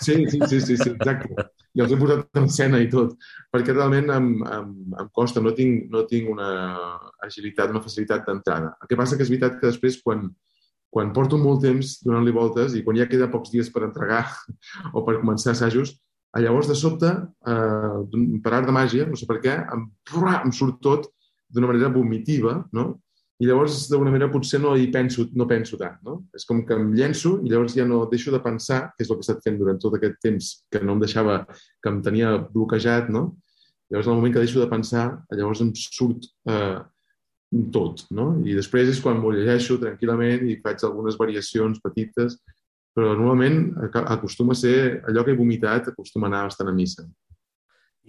Sí, 0.00 0.14
sí, 0.30 0.38
sí, 0.48 0.60
sí, 0.62 0.76
sí 0.78 0.92
exacte. 0.94 1.48
I 1.76 1.82
els 1.84 1.92
he 1.92 1.98
posat 2.00 2.38
en 2.40 2.46
escena 2.48 2.78
i 2.80 2.86
tot, 2.88 3.16
perquè 3.52 3.74
realment 3.74 4.08
em, 4.14 4.28
em, 4.46 4.70
em 5.02 5.08
costa, 5.12 5.42
no 5.44 5.52
tinc, 5.56 5.90
no 5.92 6.06
tinc 6.08 6.30
una 6.32 6.48
agilitat, 7.26 7.74
una 7.74 7.82
facilitat 7.84 8.24
d'entrada. 8.24 8.76
El 8.80 8.90
que 8.90 8.98
passa 9.00 9.18
que 9.18 9.26
és 9.26 9.32
veritat 9.34 9.58
que 9.58 9.66
després, 9.68 9.98
quan, 10.04 10.30
quan 10.90 11.12
porto 11.12 11.38
molt 11.40 11.62
temps 11.64 11.98
donant-li 12.04 12.32
voltes 12.32 12.74
i 12.74 12.82
quan 12.84 12.96
ja 12.96 13.08
queda 13.10 13.30
pocs 13.32 13.52
dies 13.52 13.68
per 13.72 13.84
entregar 13.86 14.24
o 14.96 15.04
per 15.04 15.18
començar 15.20 15.52
assajos, 15.54 15.96
Llavors, 16.36 16.68
de 16.68 16.74
sobte, 16.76 17.08
eh, 17.08 18.38
per 18.44 18.52
art 18.52 18.66
de 18.68 18.72
màgia, 18.72 19.06
no 19.08 19.16
sé 19.16 19.26
per 19.26 19.38
què, 19.40 19.54
em, 19.74 19.86
em 20.44 20.52
surt 20.52 20.80
tot 20.84 21.08
d'una 21.48 21.70
manera 21.70 21.88
vomitiva, 21.88 22.68
no? 22.72 23.00
I 23.38 23.46
llavors, 23.46 23.86
d'una 23.88 24.10
manera, 24.10 24.30
potser 24.30 24.58
no 24.60 24.74
hi 24.76 24.88
penso, 24.92 25.28
no 25.38 25.46
penso 25.46 25.78
tant, 25.78 25.96
no? 26.04 26.24
És 26.34 26.44
com 26.44 26.64
que 26.66 26.74
em 26.74 26.90
llenço 26.92 27.38
i 27.44 27.52
llavors 27.52 27.76
ja 27.78 27.86
no 27.86 28.02
deixo 28.10 28.34
de 28.34 28.42
pensar, 28.44 28.92
que 28.96 29.04
és 29.04 29.10
el 29.10 29.16
que 29.16 29.22
he 29.22 29.26
estat 29.28 29.44
fent 29.46 29.58
durant 29.60 29.78
tot 29.80 29.94
aquest 29.94 30.18
temps, 30.20 30.50
que 30.70 30.82
no 30.82 30.96
em 30.96 31.02
deixava, 31.04 31.44
que 31.82 31.92
em 31.92 32.02
tenia 32.02 32.34
bloquejat, 32.50 33.08
no? 33.14 33.38
Llavors, 33.88 34.08
en 34.08 34.12
el 34.12 34.18
moment 34.20 34.34
que 34.34 34.44
deixo 34.44 34.60
de 34.60 34.68
pensar, 34.68 35.06
llavors 35.32 35.62
em 35.64 35.72
surt 35.78 36.28
eh, 36.50 36.78
tot, 37.72 38.04
no? 38.12 38.30
I 38.44 38.54
després 38.58 38.90
és 38.92 39.00
quan 39.00 39.18
m'ho 39.20 39.32
llegeixo 39.32 39.78
tranquil·lament 39.80 40.46
i 40.50 40.60
faig 40.64 40.84
algunes 40.84 41.16
variacions 41.20 41.80
petites 41.84 42.36
però 42.98 43.14
normalment 43.14 43.76
acostuma 44.10 44.56
a 44.56 44.58
ser 44.58 45.04
allò 45.06 45.22
que 45.22 45.30
he 45.30 45.38
vomitat, 45.38 45.92
acostuma 45.92 46.26
a 46.26 46.30
anar 46.32 46.48
bastant 46.48 46.72
a 46.72 46.74
missa. 46.74 47.04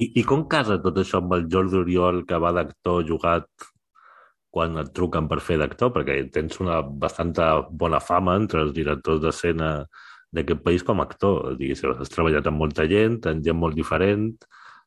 I, 0.02 0.08
I 0.18 0.24
com 0.26 0.48
casa 0.50 0.80
tot 0.82 0.98
això 0.98 1.20
amb 1.22 1.36
el 1.38 1.46
Jordi 1.52 1.78
Oriol, 1.78 2.24
que 2.26 2.40
va 2.42 2.50
d'actor 2.58 3.04
jugat 3.06 3.46
quan 4.50 4.82
et 4.82 4.90
truquen 4.98 5.28
per 5.30 5.44
fer 5.46 5.60
d'actor? 5.62 5.94
Perquè 5.94 6.18
tens 6.34 6.58
una 6.64 6.80
bastanta 6.82 7.52
bona 7.70 8.02
fama 8.02 8.34
entre 8.42 8.64
els 8.66 8.74
directors 8.74 9.22
d'escena 9.22 9.76
d'aquest 10.34 10.66
país 10.66 10.86
com 10.88 11.04
a 11.04 11.06
actor. 11.06 11.54
Diguéssim, 11.60 11.94
has 12.02 12.10
treballat 12.10 12.50
amb 12.50 12.64
molta 12.64 12.90
gent, 12.90 13.22
amb 13.30 13.46
gent 13.46 13.62
molt 13.62 13.78
diferent. 13.78 14.32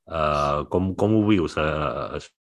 Uh, 0.02 0.66
com, 0.72 0.96
com 0.98 1.14
ho 1.14 1.26
vius, 1.28 1.54
uh, 1.62 2.18
això? 2.18 2.34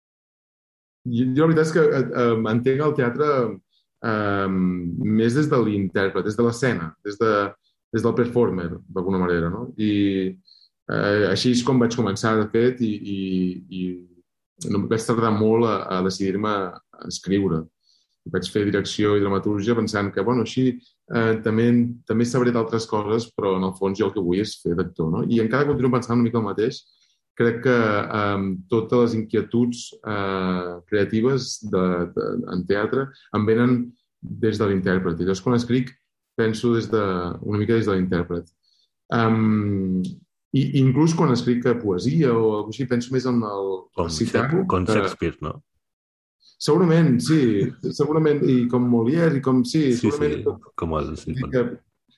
Jo, 1.08 1.26
la 1.46 1.48
veritat 1.48 1.66
és 1.68 1.74
que 1.76 1.86
uh, 1.86 2.36
entenc 2.52 2.84
el 2.84 2.96
teatre 2.98 3.30
uh, 3.48 4.50
més 4.50 5.38
des 5.38 5.48
de 5.50 5.62
l'intèrpret, 5.64 6.28
des 6.28 6.38
de 6.38 6.46
l'escena, 6.46 6.92
des, 7.06 7.18
de, 7.22 7.34
des 7.96 8.06
del 8.06 8.16
performer, 8.18 8.68
d'alguna 8.90 9.22
manera, 9.22 9.50
no? 9.54 9.70
I 9.80 9.92
uh, 10.92 11.30
així 11.32 11.56
és 11.56 11.64
com 11.66 11.80
vaig 11.80 11.96
començar, 11.96 12.36
de 12.42 12.48
fet, 12.52 12.84
i, 12.84 12.94
i, 13.00 13.20
i 13.80 13.82
no 14.68 14.84
vaig 14.92 15.04
tardar 15.08 15.32
molt 15.36 15.68
a, 15.70 15.76
a 15.98 16.02
decidir-me 16.06 16.52
a 16.52 17.08
escriure. 17.08 17.64
Vaig 18.30 18.50
fer 18.52 18.66
direcció 18.68 19.16
i 19.16 19.24
dramaturgia 19.24 19.78
pensant 19.78 20.12
que, 20.14 20.22
bueno, 20.26 20.44
així 20.44 20.66
eh, 20.76 21.40
també, 21.42 21.70
també 22.06 22.28
sabré 22.28 22.52
d'altres 22.54 22.86
coses, 22.90 23.30
però 23.34 23.56
en 23.58 23.64
el 23.70 23.72
fons 23.80 23.98
jo 23.98 24.10
el 24.10 24.14
que 24.14 24.22
vull 24.22 24.42
és 24.44 24.58
fer 24.62 24.76
d'actor, 24.78 25.08
no? 25.14 25.24
I 25.24 25.40
encara 25.42 25.66
continuo 25.70 25.94
pensant 25.96 26.20
una 26.20 26.28
mica 26.28 26.38
el 26.42 26.46
mateix, 26.46 26.82
crec 27.40 27.62
que 27.64 27.78
eh, 28.20 28.46
totes 28.72 29.06
les 29.06 29.18
inquietuds 29.22 29.86
eh, 30.04 30.74
creatives 30.92 31.56
de, 31.72 31.86
de, 32.16 32.30
en 32.56 32.66
teatre 32.68 33.08
em 33.38 33.48
venen 33.48 33.82
des 34.20 34.60
de 34.60 34.68
l'intèrpret. 34.68 35.20
I 35.20 35.28
llavors, 35.28 35.44
quan 35.44 35.56
escric, 35.56 35.94
penso 36.40 36.74
des 36.76 36.90
de, 36.92 37.04
una 37.42 37.62
mica 37.62 37.78
des 37.78 37.88
de 37.88 37.96
l'intèrpret. 37.96 38.52
Um, 39.16 40.04
i 40.54 40.62
inclús 40.82 41.14
quan 41.18 41.32
escric 41.34 41.66
poesia 41.82 42.32
o 42.34 42.54
alguna 42.58 42.74
així, 42.74 42.88
penso 42.90 43.14
més 43.14 43.26
en 43.30 43.42
el 43.46 43.68
com, 43.94 44.08
recitar. 44.08 44.48
Com 44.70 44.88
Shakespeare, 44.88 45.38
no? 45.46 45.60
Segurament, 46.60 47.20
sí. 47.24 47.70
Segurament, 47.96 48.42
i 48.44 48.66
com 48.72 48.88
Molière, 48.90 49.38
i 49.38 49.44
com... 49.46 49.62
Sí, 49.64 49.94
sí 49.96 50.10
segurament. 50.10 50.44
Sí, 50.44 50.74
com 50.82 50.96
el... 50.98 51.14
Sí, 51.22 51.36
que, 51.54 51.64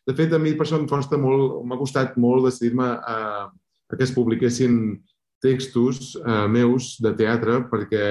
de 0.08 0.16
fet, 0.18 0.34
a 0.34 0.40
mi 0.42 0.56
per 0.58 0.66
això 0.66 0.80
em 0.80 0.88
costa 0.90 1.20
molt, 1.22 1.60
m'ha 1.68 1.78
costat 1.78 2.16
molt 2.22 2.48
decidir-me 2.48 2.88
a, 2.88 3.18
a 3.52 3.98
que 3.98 4.08
es 4.08 4.14
publiquessin 4.16 4.80
textos 5.42 6.16
eh, 6.22 6.48
meus 6.52 6.96
de 7.02 7.12
teatre 7.18 7.60
perquè 7.72 8.06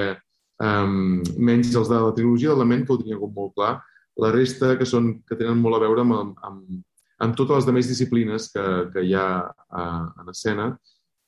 um, 0.61 1.21
menys 1.38 1.75
els 1.75 1.90
de 1.90 1.99
la 1.99 2.14
trilogia 2.16 2.53
de 2.53 2.61
la 2.61 2.69
ment, 2.69 2.85
que 2.87 2.95
ho 2.95 3.01
tenia 3.01 3.19
com 3.21 3.33
molt 3.35 3.55
clar, 3.57 3.75
la 4.21 4.31
resta 4.35 4.77
que, 4.79 4.87
són, 4.88 5.12
que 5.27 5.38
tenen 5.38 5.61
molt 5.61 5.79
a 5.79 5.83
veure 5.85 6.05
amb, 6.05 6.35
amb, 6.47 6.81
amb 7.25 7.37
totes 7.38 7.61
les 7.61 7.69
demés 7.69 7.88
disciplines 7.88 8.51
que, 8.53 8.64
que 8.95 9.05
hi 9.07 9.14
ha 9.16 9.29
a, 9.47 9.85
en 10.21 10.33
escena, 10.33 10.73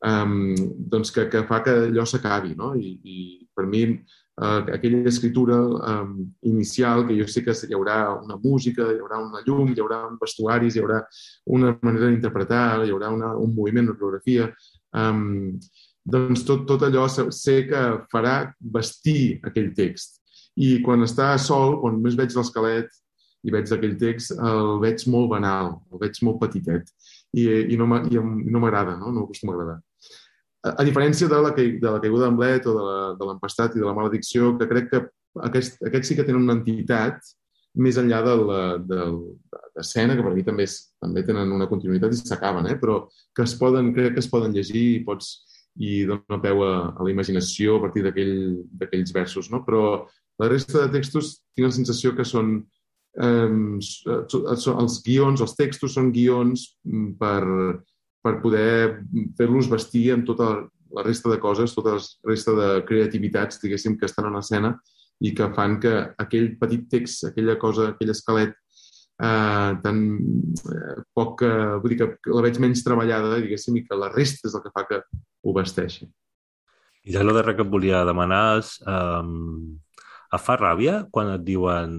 um, 0.09 0.35
doncs 0.93 1.13
que, 1.15 1.29
que 1.33 1.45
fa 1.49 1.63
que 1.65 1.77
allò 1.87 2.05
s'acabi. 2.09 2.57
No? 2.59 2.73
I, 2.77 2.99
I 3.05 3.17
per 3.55 3.67
mi 3.69 3.85
uh, 3.93 4.61
aquella 4.75 5.09
escritura 5.09 5.59
um, 5.63 6.19
inicial, 6.49 7.07
que 7.09 7.17
jo 7.19 7.29
sé 7.29 7.45
que 7.47 7.55
hi 7.69 7.77
haurà 7.77 7.99
una 8.19 8.39
música, 8.43 8.91
hi 8.91 9.01
haurà 9.01 9.23
una 9.23 9.43
llum, 9.47 9.73
hi 9.73 9.81
haurà 9.81 10.03
un 10.11 10.19
vestuaris, 10.21 10.77
hi 10.77 10.85
haurà 10.85 11.03
una 11.57 11.77
manera 11.81 12.11
d'interpretar, 12.11 12.83
hi 12.85 12.93
haurà 12.93 13.13
una, 13.15 13.35
un 13.39 13.55
moviment, 13.57 13.89
una 13.91 13.99
coreografia, 13.99 14.51
um, 14.99 15.59
doncs 16.05 16.43
tot, 16.47 16.65
tot 16.67 16.83
allò 16.83 17.07
sé 17.09 17.63
que 17.69 17.83
farà 18.13 18.37
vestir 18.61 19.41
aquell 19.47 19.71
text. 19.77 20.19
I 20.59 20.83
quan 20.85 21.05
està 21.07 21.33
sol, 21.41 21.79
quan 21.81 21.97
només 21.97 22.19
veig 22.19 22.35
l'esquelet 22.37 22.91
i 23.43 23.55
veig 23.55 23.71
aquell 23.73 23.97
text, 23.99 24.35
el 24.37 24.77
veig 24.83 25.07
molt 25.11 25.31
banal, 25.33 25.77
el 25.93 26.03
veig 26.03 26.19
molt 26.27 26.41
petitet 26.43 26.91
i, 27.33 27.47
i 27.73 27.79
no 27.79 27.89
m'agrada, 27.89 28.99
no 29.01 29.15
m'acostuma 29.17 29.55
no 29.55 29.59
a 29.59 29.63
agradar. 29.63 29.79
A, 30.63 30.75
a 30.83 30.87
diferència 30.87 31.29
de 31.31 31.41
la, 31.43 31.53
de 31.57 31.89
la 31.89 32.01
caiguda 32.03 32.29
d'Amblet 32.29 32.69
o 32.71 32.75
de 33.19 33.29
l'empastat 33.29 33.77
i 33.77 33.83
de 33.83 33.89
la 33.89 33.97
maledicció, 33.97 34.53
que 34.59 34.69
crec 34.71 34.91
que 34.93 35.03
aquest, 35.49 35.81
aquest 35.89 36.09
sí 36.09 36.19
que 36.19 36.27
tenen 36.29 36.45
una 36.45 36.59
entitat 36.59 37.23
més 37.83 37.97
enllà 37.97 38.21
de 38.27 38.35
l'escena, 38.37 40.15
que 40.15 40.25
per 40.25 40.35
mi 40.35 40.45
també, 40.45 40.67
és, 40.69 40.77
també 41.01 41.25
tenen 41.25 41.55
una 41.57 41.69
continuïtat 41.71 42.13
i 42.13 42.21
s'acaben, 42.21 42.69
eh? 42.69 42.77
però 42.81 43.07
que 43.35 43.47
es 43.47 43.55
poden, 43.57 43.95
crec 43.97 44.19
que 44.19 44.23
es 44.23 44.29
poden 44.29 44.53
llegir 44.53 44.85
i 44.99 45.01
pots, 45.07 45.39
i 45.81 46.03
dona 46.09 46.41
peu 46.43 46.63
a, 46.67 46.75
a 46.93 47.05
la 47.05 47.13
imaginació 47.13 47.79
a 47.79 47.85
partir 47.87 48.05
d'aquells 48.05 48.83
aquell, 48.83 49.07
versos. 49.15 49.51
No? 49.53 49.63
Però 49.65 50.05
la 50.43 50.51
resta 50.51 50.85
de 50.85 50.99
textos 50.99 51.39
tinc 51.55 51.69
la 51.69 51.77
sensació 51.77 52.15
que 52.17 52.27
són 52.29 52.55
eh, 53.21 53.49
els 53.49 55.01
guions, 55.07 55.41
els 55.41 55.57
textos 55.57 55.97
són 55.97 56.13
guions 56.13 56.67
mm, 56.85 57.15
per, 57.21 57.43
per 58.23 58.39
poder 58.45 59.03
fer-los 59.39 59.71
vestir 59.73 60.11
amb 60.15 60.29
tota 60.29 60.55
la 60.93 61.05
resta 61.07 61.31
de 61.33 61.39
coses, 61.41 61.75
tota 61.75 61.97
la 61.97 62.03
resta 62.29 62.53
de 62.57 62.73
creativitats, 62.89 63.61
diguéssim, 63.63 63.97
que 63.99 64.09
estan 64.09 64.29
en 64.29 64.37
escena 64.41 64.75
i 65.23 65.33
que 65.37 65.49
fan 65.55 65.79
que 65.81 65.93
aquell 66.21 66.57
petit 66.61 66.89
text, 66.91 67.29
aquella 67.29 67.57
cosa, 67.61 67.93
aquell 67.93 68.13
esquelet 68.13 68.53
eh, 69.23 69.73
tan 69.85 70.01
eh, 70.19 70.97
poc... 71.15 71.45
Eh, 71.47 71.77
vull 71.83 71.95
dir 71.95 72.01
que, 72.03 72.33
la 72.35 72.45
veig 72.45 72.59
menys 72.63 72.85
treballada, 72.87 73.39
diguéssim, 73.41 73.79
i 73.79 73.85
que 73.87 73.99
la 73.99 74.11
resta 74.13 74.51
és 74.51 74.57
el 74.59 74.65
que 74.65 74.75
fa 74.75 74.85
que 74.89 75.01
ho 75.43 75.55
vesteixi. 75.57 76.09
I 77.03 77.17
ja 77.17 77.25
la 77.27 77.35
darrera 77.35 77.59
que 77.59 77.67
et 77.67 77.73
volia 77.73 78.05
demanar 78.09 78.45
és... 78.61 78.77
Um, 78.87 79.79
et 80.33 80.41
fa 80.41 80.57
ràbia 80.57 81.03
quan 81.13 81.29
et 81.35 81.43
diuen 81.45 81.99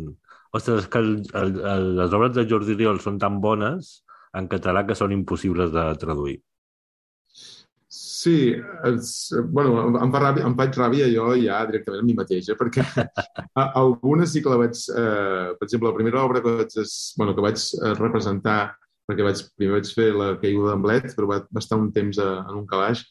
ostres, 0.57 0.85
és 0.85 0.87
que 0.89 1.01
el, 1.01 1.11
el, 1.37 1.51
el, 1.73 1.91
les 1.99 2.15
obres 2.17 2.33
de 2.33 2.47
Jordi 2.49 2.77
Riol 2.77 3.01
són 3.03 3.19
tan 3.21 3.39
bones 3.43 3.99
en 4.37 4.49
català 4.49 4.85
que 4.87 4.97
són 4.97 5.13
impossibles 5.13 5.71
de 5.73 5.85
traduir? 6.01 6.39
Sí, 7.93 8.55
és, 8.89 9.07
bueno, 9.53 9.83
em, 9.99 10.11
fa 10.13 10.21
ràbia, 10.23 10.45
em 10.47 10.55
faig 10.57 10.77
ràbia 10.79 11.09
jo 11.11 11.27
ja 11.37 11.59
directament 11.69 12.01
a 12.01 12.05
mi 12.07 12.15
mateix, 12.17 12.47
eh? 12.49 12.55
perquè 12.57 12.85
algunes 13.83 14.33
sí 14.33 14.41
que 14.41 14.49
la 14.49 14.61
vaig... 14.63 14.79
Eh, 14.89 15.49
per 15.59 15.67
exemple, 15.67 15.91
la 15.91 15.97
primera 15.99 16.23
obra 16.23 16.41
que 16.41 16.55
vaig, 16.61 16.73
bueno, 17.19 17.35
que 17.37 17.45
vaig 17.45 17.59
eh, 17.59 17.93
representar, 17.99 18.59
perquè 19.05 19.27
vaig, 19.27 19.43
primer 19.59 19.77
vaig 19.77 19.91
fer 19.93 20.07
la 20.15 20.31
caiguda 20.41 20.71
d'Amblet, 20.71 21.11
però 21.17 21.29
va, 21.35 21.41
va 21.45 21.61
estar 21.61 21.77
un 21.77 21.91
temps 21.93 22.21
a, 22.23 22.31
en 22.47 22.63
un 22.63 22.65
calaix, 22.69 23.03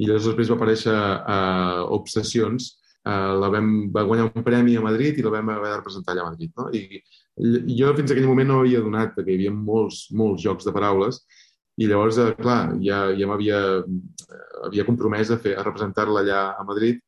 i 0.00 0.08
llavors 0.08 0.30
després 0.30 0.50
va 0.50 0.56
aparèixer 0.56 0.94
a 0.94 1.36
uh, 1.36 1.82
Obsessions, 1.96 2.70
uh, 3.04 3.36
la 3.42 3.50
vam, 3.52 3.68
va 3.92 4.06
guanyar 4.08 4.30
un 4.30 4.46
premi 4.46 4.78
a 4.78 4.84
Madrid 4.84 5.18
i 5.18 5.26
la 5.26 5.34
vam 5.34 5.52
haver 5.52 5.74
de 5.74 5.76
representar 5.76 6.14
allà 6.14 6.24
a 6.24 6.32
Madrid. 6.32 6.54
No? 6.56 6.70
I, 6.72 7.02
I 7.60 7.76
jo 7.76 7.92
fins 7.98 8.14
aquell 8.14 8.28
moment 8.30 8.48
no 8.48 8.62
havia 8.62 8.80
donat, 8.84 9.12
perquè 9.16 9.34
hi 9.34 9.38
havia 9.42 9.54
molts, 9.54 10.06
molts 10.16 10.42
jocs 10.46 10.68
de 10.68 10.74
paraules, 10.76 11.20
i 11.80 11.86
llavors, 11.88 12.18
eh, 12.20 12.32
clar, 12.36 12.74
ja, 12.84 13.06
ja 13.16 13.28
m'havia 13.28 13.60
havia 14.66 14.84
compromès 14.84 15.30
a, 15.32 15.38
fer, 15.40 15.54
a 15.56 15.64
representar-la 15.64 16.24
allà 16.24 16.42
a 16.58 16.66
Madrid 16.68 17.00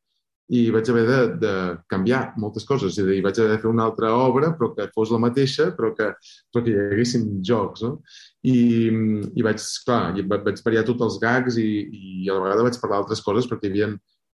i 0.53 0.63
vaig 0.73 0.89
haver 0.91 1.03
de, 1.07 1.19
de 1.41 1.53
canviar 1.89 2.23
moltes 2.41 2.65
coses. 2.67 2.97
És 2.97 3.03
a 3.03 3.07
dir, 3.07 3.21
vaig 3.25 3.37
haver 3.39 3.55
de 3.55 3.61
fer 3.61 3.69
una 3.69 3.85
altra 3.87 4.11
obra, 4.17 4.51
però 4.57 4.73
que 4.75 4.89
fos 4.95 5.13
la 5.13 5.21
mateixa, 5.21 5.69
però 5.77 5.93
que, 5.97 6.09
però 6.51 6.63
que 6.65 6.73
hi 6.73 6.79
haguessin 6.87 7.27
jocs. 7.45 7.85
No? 7.85 7.93
I, 8.43 8.57
I 9.39 9.45
vaig, 9.45 9.61
clar, 9.87 10.01
vaig 10.27 10.57
variar 10.65 10.83
tots 10.87 11.05
els 11.05 11.19
gags 11.21 11.55
i, 11.61 11.69
i 11.87 12.27
a 12.27 12.35
la 12.35 12.43
vegada 12.43 12.65
vaig 12.65 12.79
parlar 12.81 12.99
d'altres 12.99 13.23
coses 13.23 13.47
perquè 13.47 13.69
hi 13.69 13.71
havia 13.71 13.93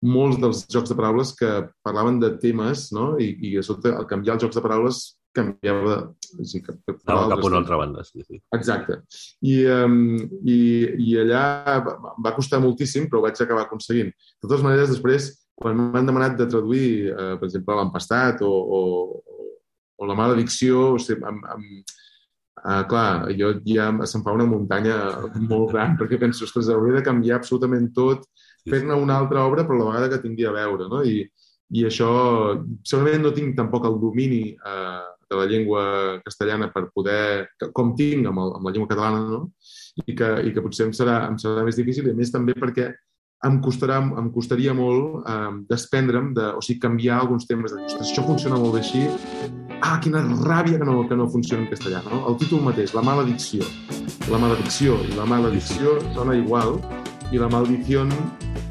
molts 0.03 0.39
dels 0.41 0.65
jocs 0.71 0.91
de 0.91 0.97
paraules 0.99 1.31
que 1.39 1.49
parlaven 1.85 2.19
de 2.19 2.33
temes, 2.41 2.89
no? 2.95 3.13
I, 3.15 3.31
i 3.47 3.53
a 3.59 3.63
sota, 3.63 3.93
al 3.95 4.07
canviar 4.09 4.35
els 4.35 4.43
jocs 4.43 4.59
de 4.59 4.63
paraules, 4.65 5.03
canviava... 5.33 5.95
O 6.33 6.45
sigui, 6.49 6.65
que, 6.65 6.75
que 6.81 6.95
Anava 7.05 7.35
cap 7.35 7.43
a 7.43 7.47
una 7.47 7.59
altra 7.61 7.77
banda, 7.79 8.03
sí, 8.07 8.23
sí. 8.25 8.39
Exacte. 8.57 8.99
I, 9.45 9.55
um, 9.69 10.17
i, 10.49 10.57
i 11.05 11.15
allà 11.21 11.43
va 11.85 12.35
costar 12.35 12.61
moltíssim, 12.63 13.07
però 13.09 13.21
ho 13.21 13.27
vaig 13.27 13.39
acabar 13.39 13.67
aconseguint. 13.67 14.11
De 14.11 14.47
totes 14.47 14.65
maneres, 14.65 14.91
després, 14.91 15.29
quan 15.61 15.77
m'han 15.77 16.09
demanat 16.09 16.35
de 16.39 16.49
traduir, 16.49 16.87
uh, 17.13 17.35
per 17.39 17.47
exemple, 17.47 17.77
l'empastat 17.79 18.41
o, 18.43 18.51
o, 18.51 18.81
o 19.95 20.09
la 20.09 20.17
maledicció, 20.17 20.89
o 20.97 21.01
sigui, 21.01 21.21
amb, 21.29 21.45
amb, 21.53 21.93
Uh, 22.63 22.79
clar, 22.87 23.27
jo 23.35 23.49
ja 23.67 23.89
se'm 24.07 24.21
fa 24.23 24.31
una 24.31 24.45
muntanya 24.47 24.95
molt 25.49 25.73
gran 25.73 25.95
perquè 25.99 26.15
penso, 26.21 26.45
ostres, 26.47 26.69
hauré 26.71 26.93
de 26.95 27.01
canviar 27.03 27.41
absolutament 27.41 27.89
tot 27.91 28.23
fer-ne 28.69 28.95
una 28.95 29.17
altra 29.19 29.43
obra, 29.43 29.65
però 29.67 29.81
la 29.81 29.89
vegada 29.89 30.09
que 30.13 30.21
tingui 30.23 30.45
a 30.47 30.53
veure, 30.55 30.87
no? 30.87 31.01
I, 31.03 31.25
i 31.75 31.85
això, 31.89 32.09
segurament 32.85 33.25
no 33.25 33.33
tinc 33.35 33.57
tampoc 33.57 33.87
el 33.89 33.97
domini 33.99 34.53
eh, 34.53 35.01
de 35.29 35.39
la 35.39 35.47
llengua 35.49 35.83
castellana 36.23 36.69
per 36.73 36.85
poder, 36.93 37.49
com 37.75 37.93
tinc 37.97 38.29
amb, 38.29 38.43
el, 38.43 38.53
amb 38.59 38.69
la 38.69 38.73
llengua 38.75 38.91
catalana, 38.91 39.23
no? 39.27 39.41
I 40.05 40.15
que, 40.15 40.29
i 40.47 40.53
que 40.53 40.63
potser 40.63 40.87
em 40.87 40.93
serà, 40.95 41.23
em 41.29 41.39
serà 41.41 41.65
més 41.65 41.79
difícil, 41.79 42.07
i 42.07 42.13
a 42.13 42.19
més 42.19 42.31
també 42.33 42.55
perquè 42.57 42.91
em, 43.47 43.59
costarà, 43.65 43.99
em 44.21 44.31
costaria 44.35 44.75
molt 44.77 45.27
eh, 45.27 45.51
desprendre'm, 45.73 46.31
de, 46.37 46.53
o 46.55 46.63
sigui, 46.63 46.79
canviar 46.87 47.19
alguns 47.19 47.49
temes. 47.49 47.75
De, 47.75 47.83
Ostres, 47.89 48.07
això 48.13 48.25
funciona 48.29 48.61
molt 48.61 48.77
bé 48.77 48.85
així. 48.85 49.62
Ah, 49.83 49.97
quina 49.99 50.21
ràbia 50.47 50.79
que 50.79 50.85
no, 50.87 51.01
que 51.09 51.15
no 51.19 51.27
funciona 51.27 51.65
en 51.65 51.69
castellà, 51.69 51.99
no? 52.07 52.23
El 52.29 52.37
títol 52.39 52.61
mateix, 52.63 52.93
La 52.95 53.03
maledicció. 53.03 53.67
La 54.31 54.39
maledicció 54.39 54.95
i 55.03 55.17
la 55.17 55.25
maledicció 55.27 55.97
sona 56.15 56.37
igual, 56.39 56.77
i 57.33 57.41
la 57.41 57.49
maldició 57.51 58.05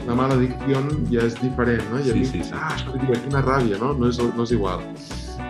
la 0.06 0.14
maledicció 0.18 0.80
ja 1.10 1.26
és 1.26 1.36
diferent, 1.38 1.82
no? 1.90 2.00
I 2.00 2.10
a 2.10 2.14
sí, 2.14 2.18
mi, 2.18 2.24
sí, 2.26 2.40
sí. 2.42 2.54
ah, 2.56 2.72
escolta, 2.74 3.18
quina 3.26 3.42
ràbia, 3.44 3.78
no? 3.78 3.92
No 3.98 4.08
és, 4.10 4.18
no 4.18 4.46
és 4.46 4.54
igual. 4.54 4.82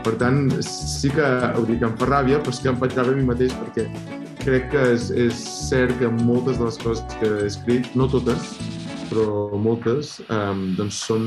Per 0.02 0.16
tant, 0.20 0.50
sí 0.66 1.12
que, 1.14 1.28
ho 1.56 1.62
dic, 1.68 1.84
em 1.86 1.94
fa 2.00 2.08
ràbia, 2.10 2.40
però 2.42 2.52
sí 2.52 2.66
que 2.66 2.72
em 2.72 2.80
faig 2.82 2.98
ràbia 2.98 3.14
a 3.14 3.20
mi 3.20 3.28
mateix 3.30 3.54
perquè 3.60 3.86
crec 4.42 4.68
que 4.72 4.82
és, 4.96 5.08
és 5.14 5.40
cert 5.70 5.94
que 6.00 6.10
moltes 6.26 6.58
de 6.58 6.66
les 6.66 6.78
coses 6.82 7.16
que 7.20 7.30
he 7.30 7.46
escrit, 7.46 7.88
no 7.96 8.10
totes, 8.10 8.56
però 9.12 9.54
moltes, 9.62 10.18
um, 10.26 10.72
doncs 10.76 11.00
són 11.06 11.26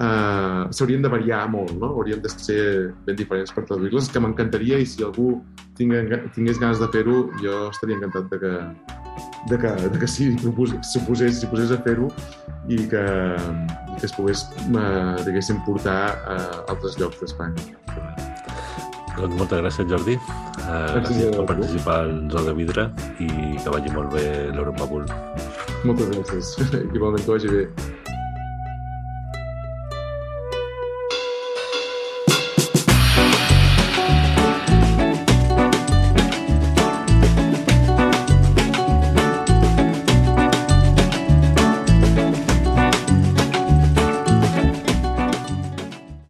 eh, 0.00 0.62
s'haurien 0.72 1.02
de 1.02 1.10
variar 1.12 1.44
molt, 1.52 1.72
no? 1.78 1.92
Haurien 1.96 2.22
de 2.24 2.32
ser 2.32 2.62
ben 3.06 3.18
diferents 3.18 3.52
per 3.54 3.66
traduir-les, 3.68 4.08
que 4.12 4.22
m'encantaria 4.22 4.80
i 4.80 4.88
si 4.88 5.04
algú 5.04 5.34
tingués, 5.78 6.08
tingués 6.36 6.60
ganes 6.62 6.80
de 6.80 6.88
fer-ho, 6.94 7.28
jo 7.42 7.60
estaria 7.70 7.98
encantat 7.98 8.30
de 8.32 8.40
que, 8.42 8.54
de 9.52 9.60
que, 9.60 9.74
de 9.88 10.02
que 10.02 10.08
s'hi 10.08 10.32
posés, 10.56 11.44
posés 11.50 11.74
a 11.76 11.80
fer-ho 11.84 12.10
i 12.68 12.82
que, 12.88 13.04
i 13.04 14.00
que 14.00 14.08
es 14.08 14.16
pogués, 14.16 14.46
eh, 14.70 15.14
diguéssim, 15.28 15.62
portar 15.68 16.00
a 16.24 16.40
altres 16.72 16.98
llocs 17.00 17.20
d'Espanya. 17.22 17.68
Doncs 19.20 19.36
moltes 19.36 19.60
gràcies, 19.60 19.88
Jordi. 19.90 20.14
Uh, 20.60 21.00
gràcies 21.00 21.34
per 21.34 21.44
participar 21.48 21.96
al 22.06 22.12
Zoo 22.32 22.44
de 22.46 22.54
Vidre 22.56 22.86
i 23.20 23.28
que 23.60 23.72
vagi 23.72 23.92
molt 23.92 24.14
bé 24.14 24.24
l'Europa 24.54 24.86
Bull. 24.88 25.08
Moltes 25.84 26.12
gràcies. 26.14 26.54
Igualment 26.96 27.26
que 27.26 27.34
vagi 27.34 27.52
bé. 27.52 27.64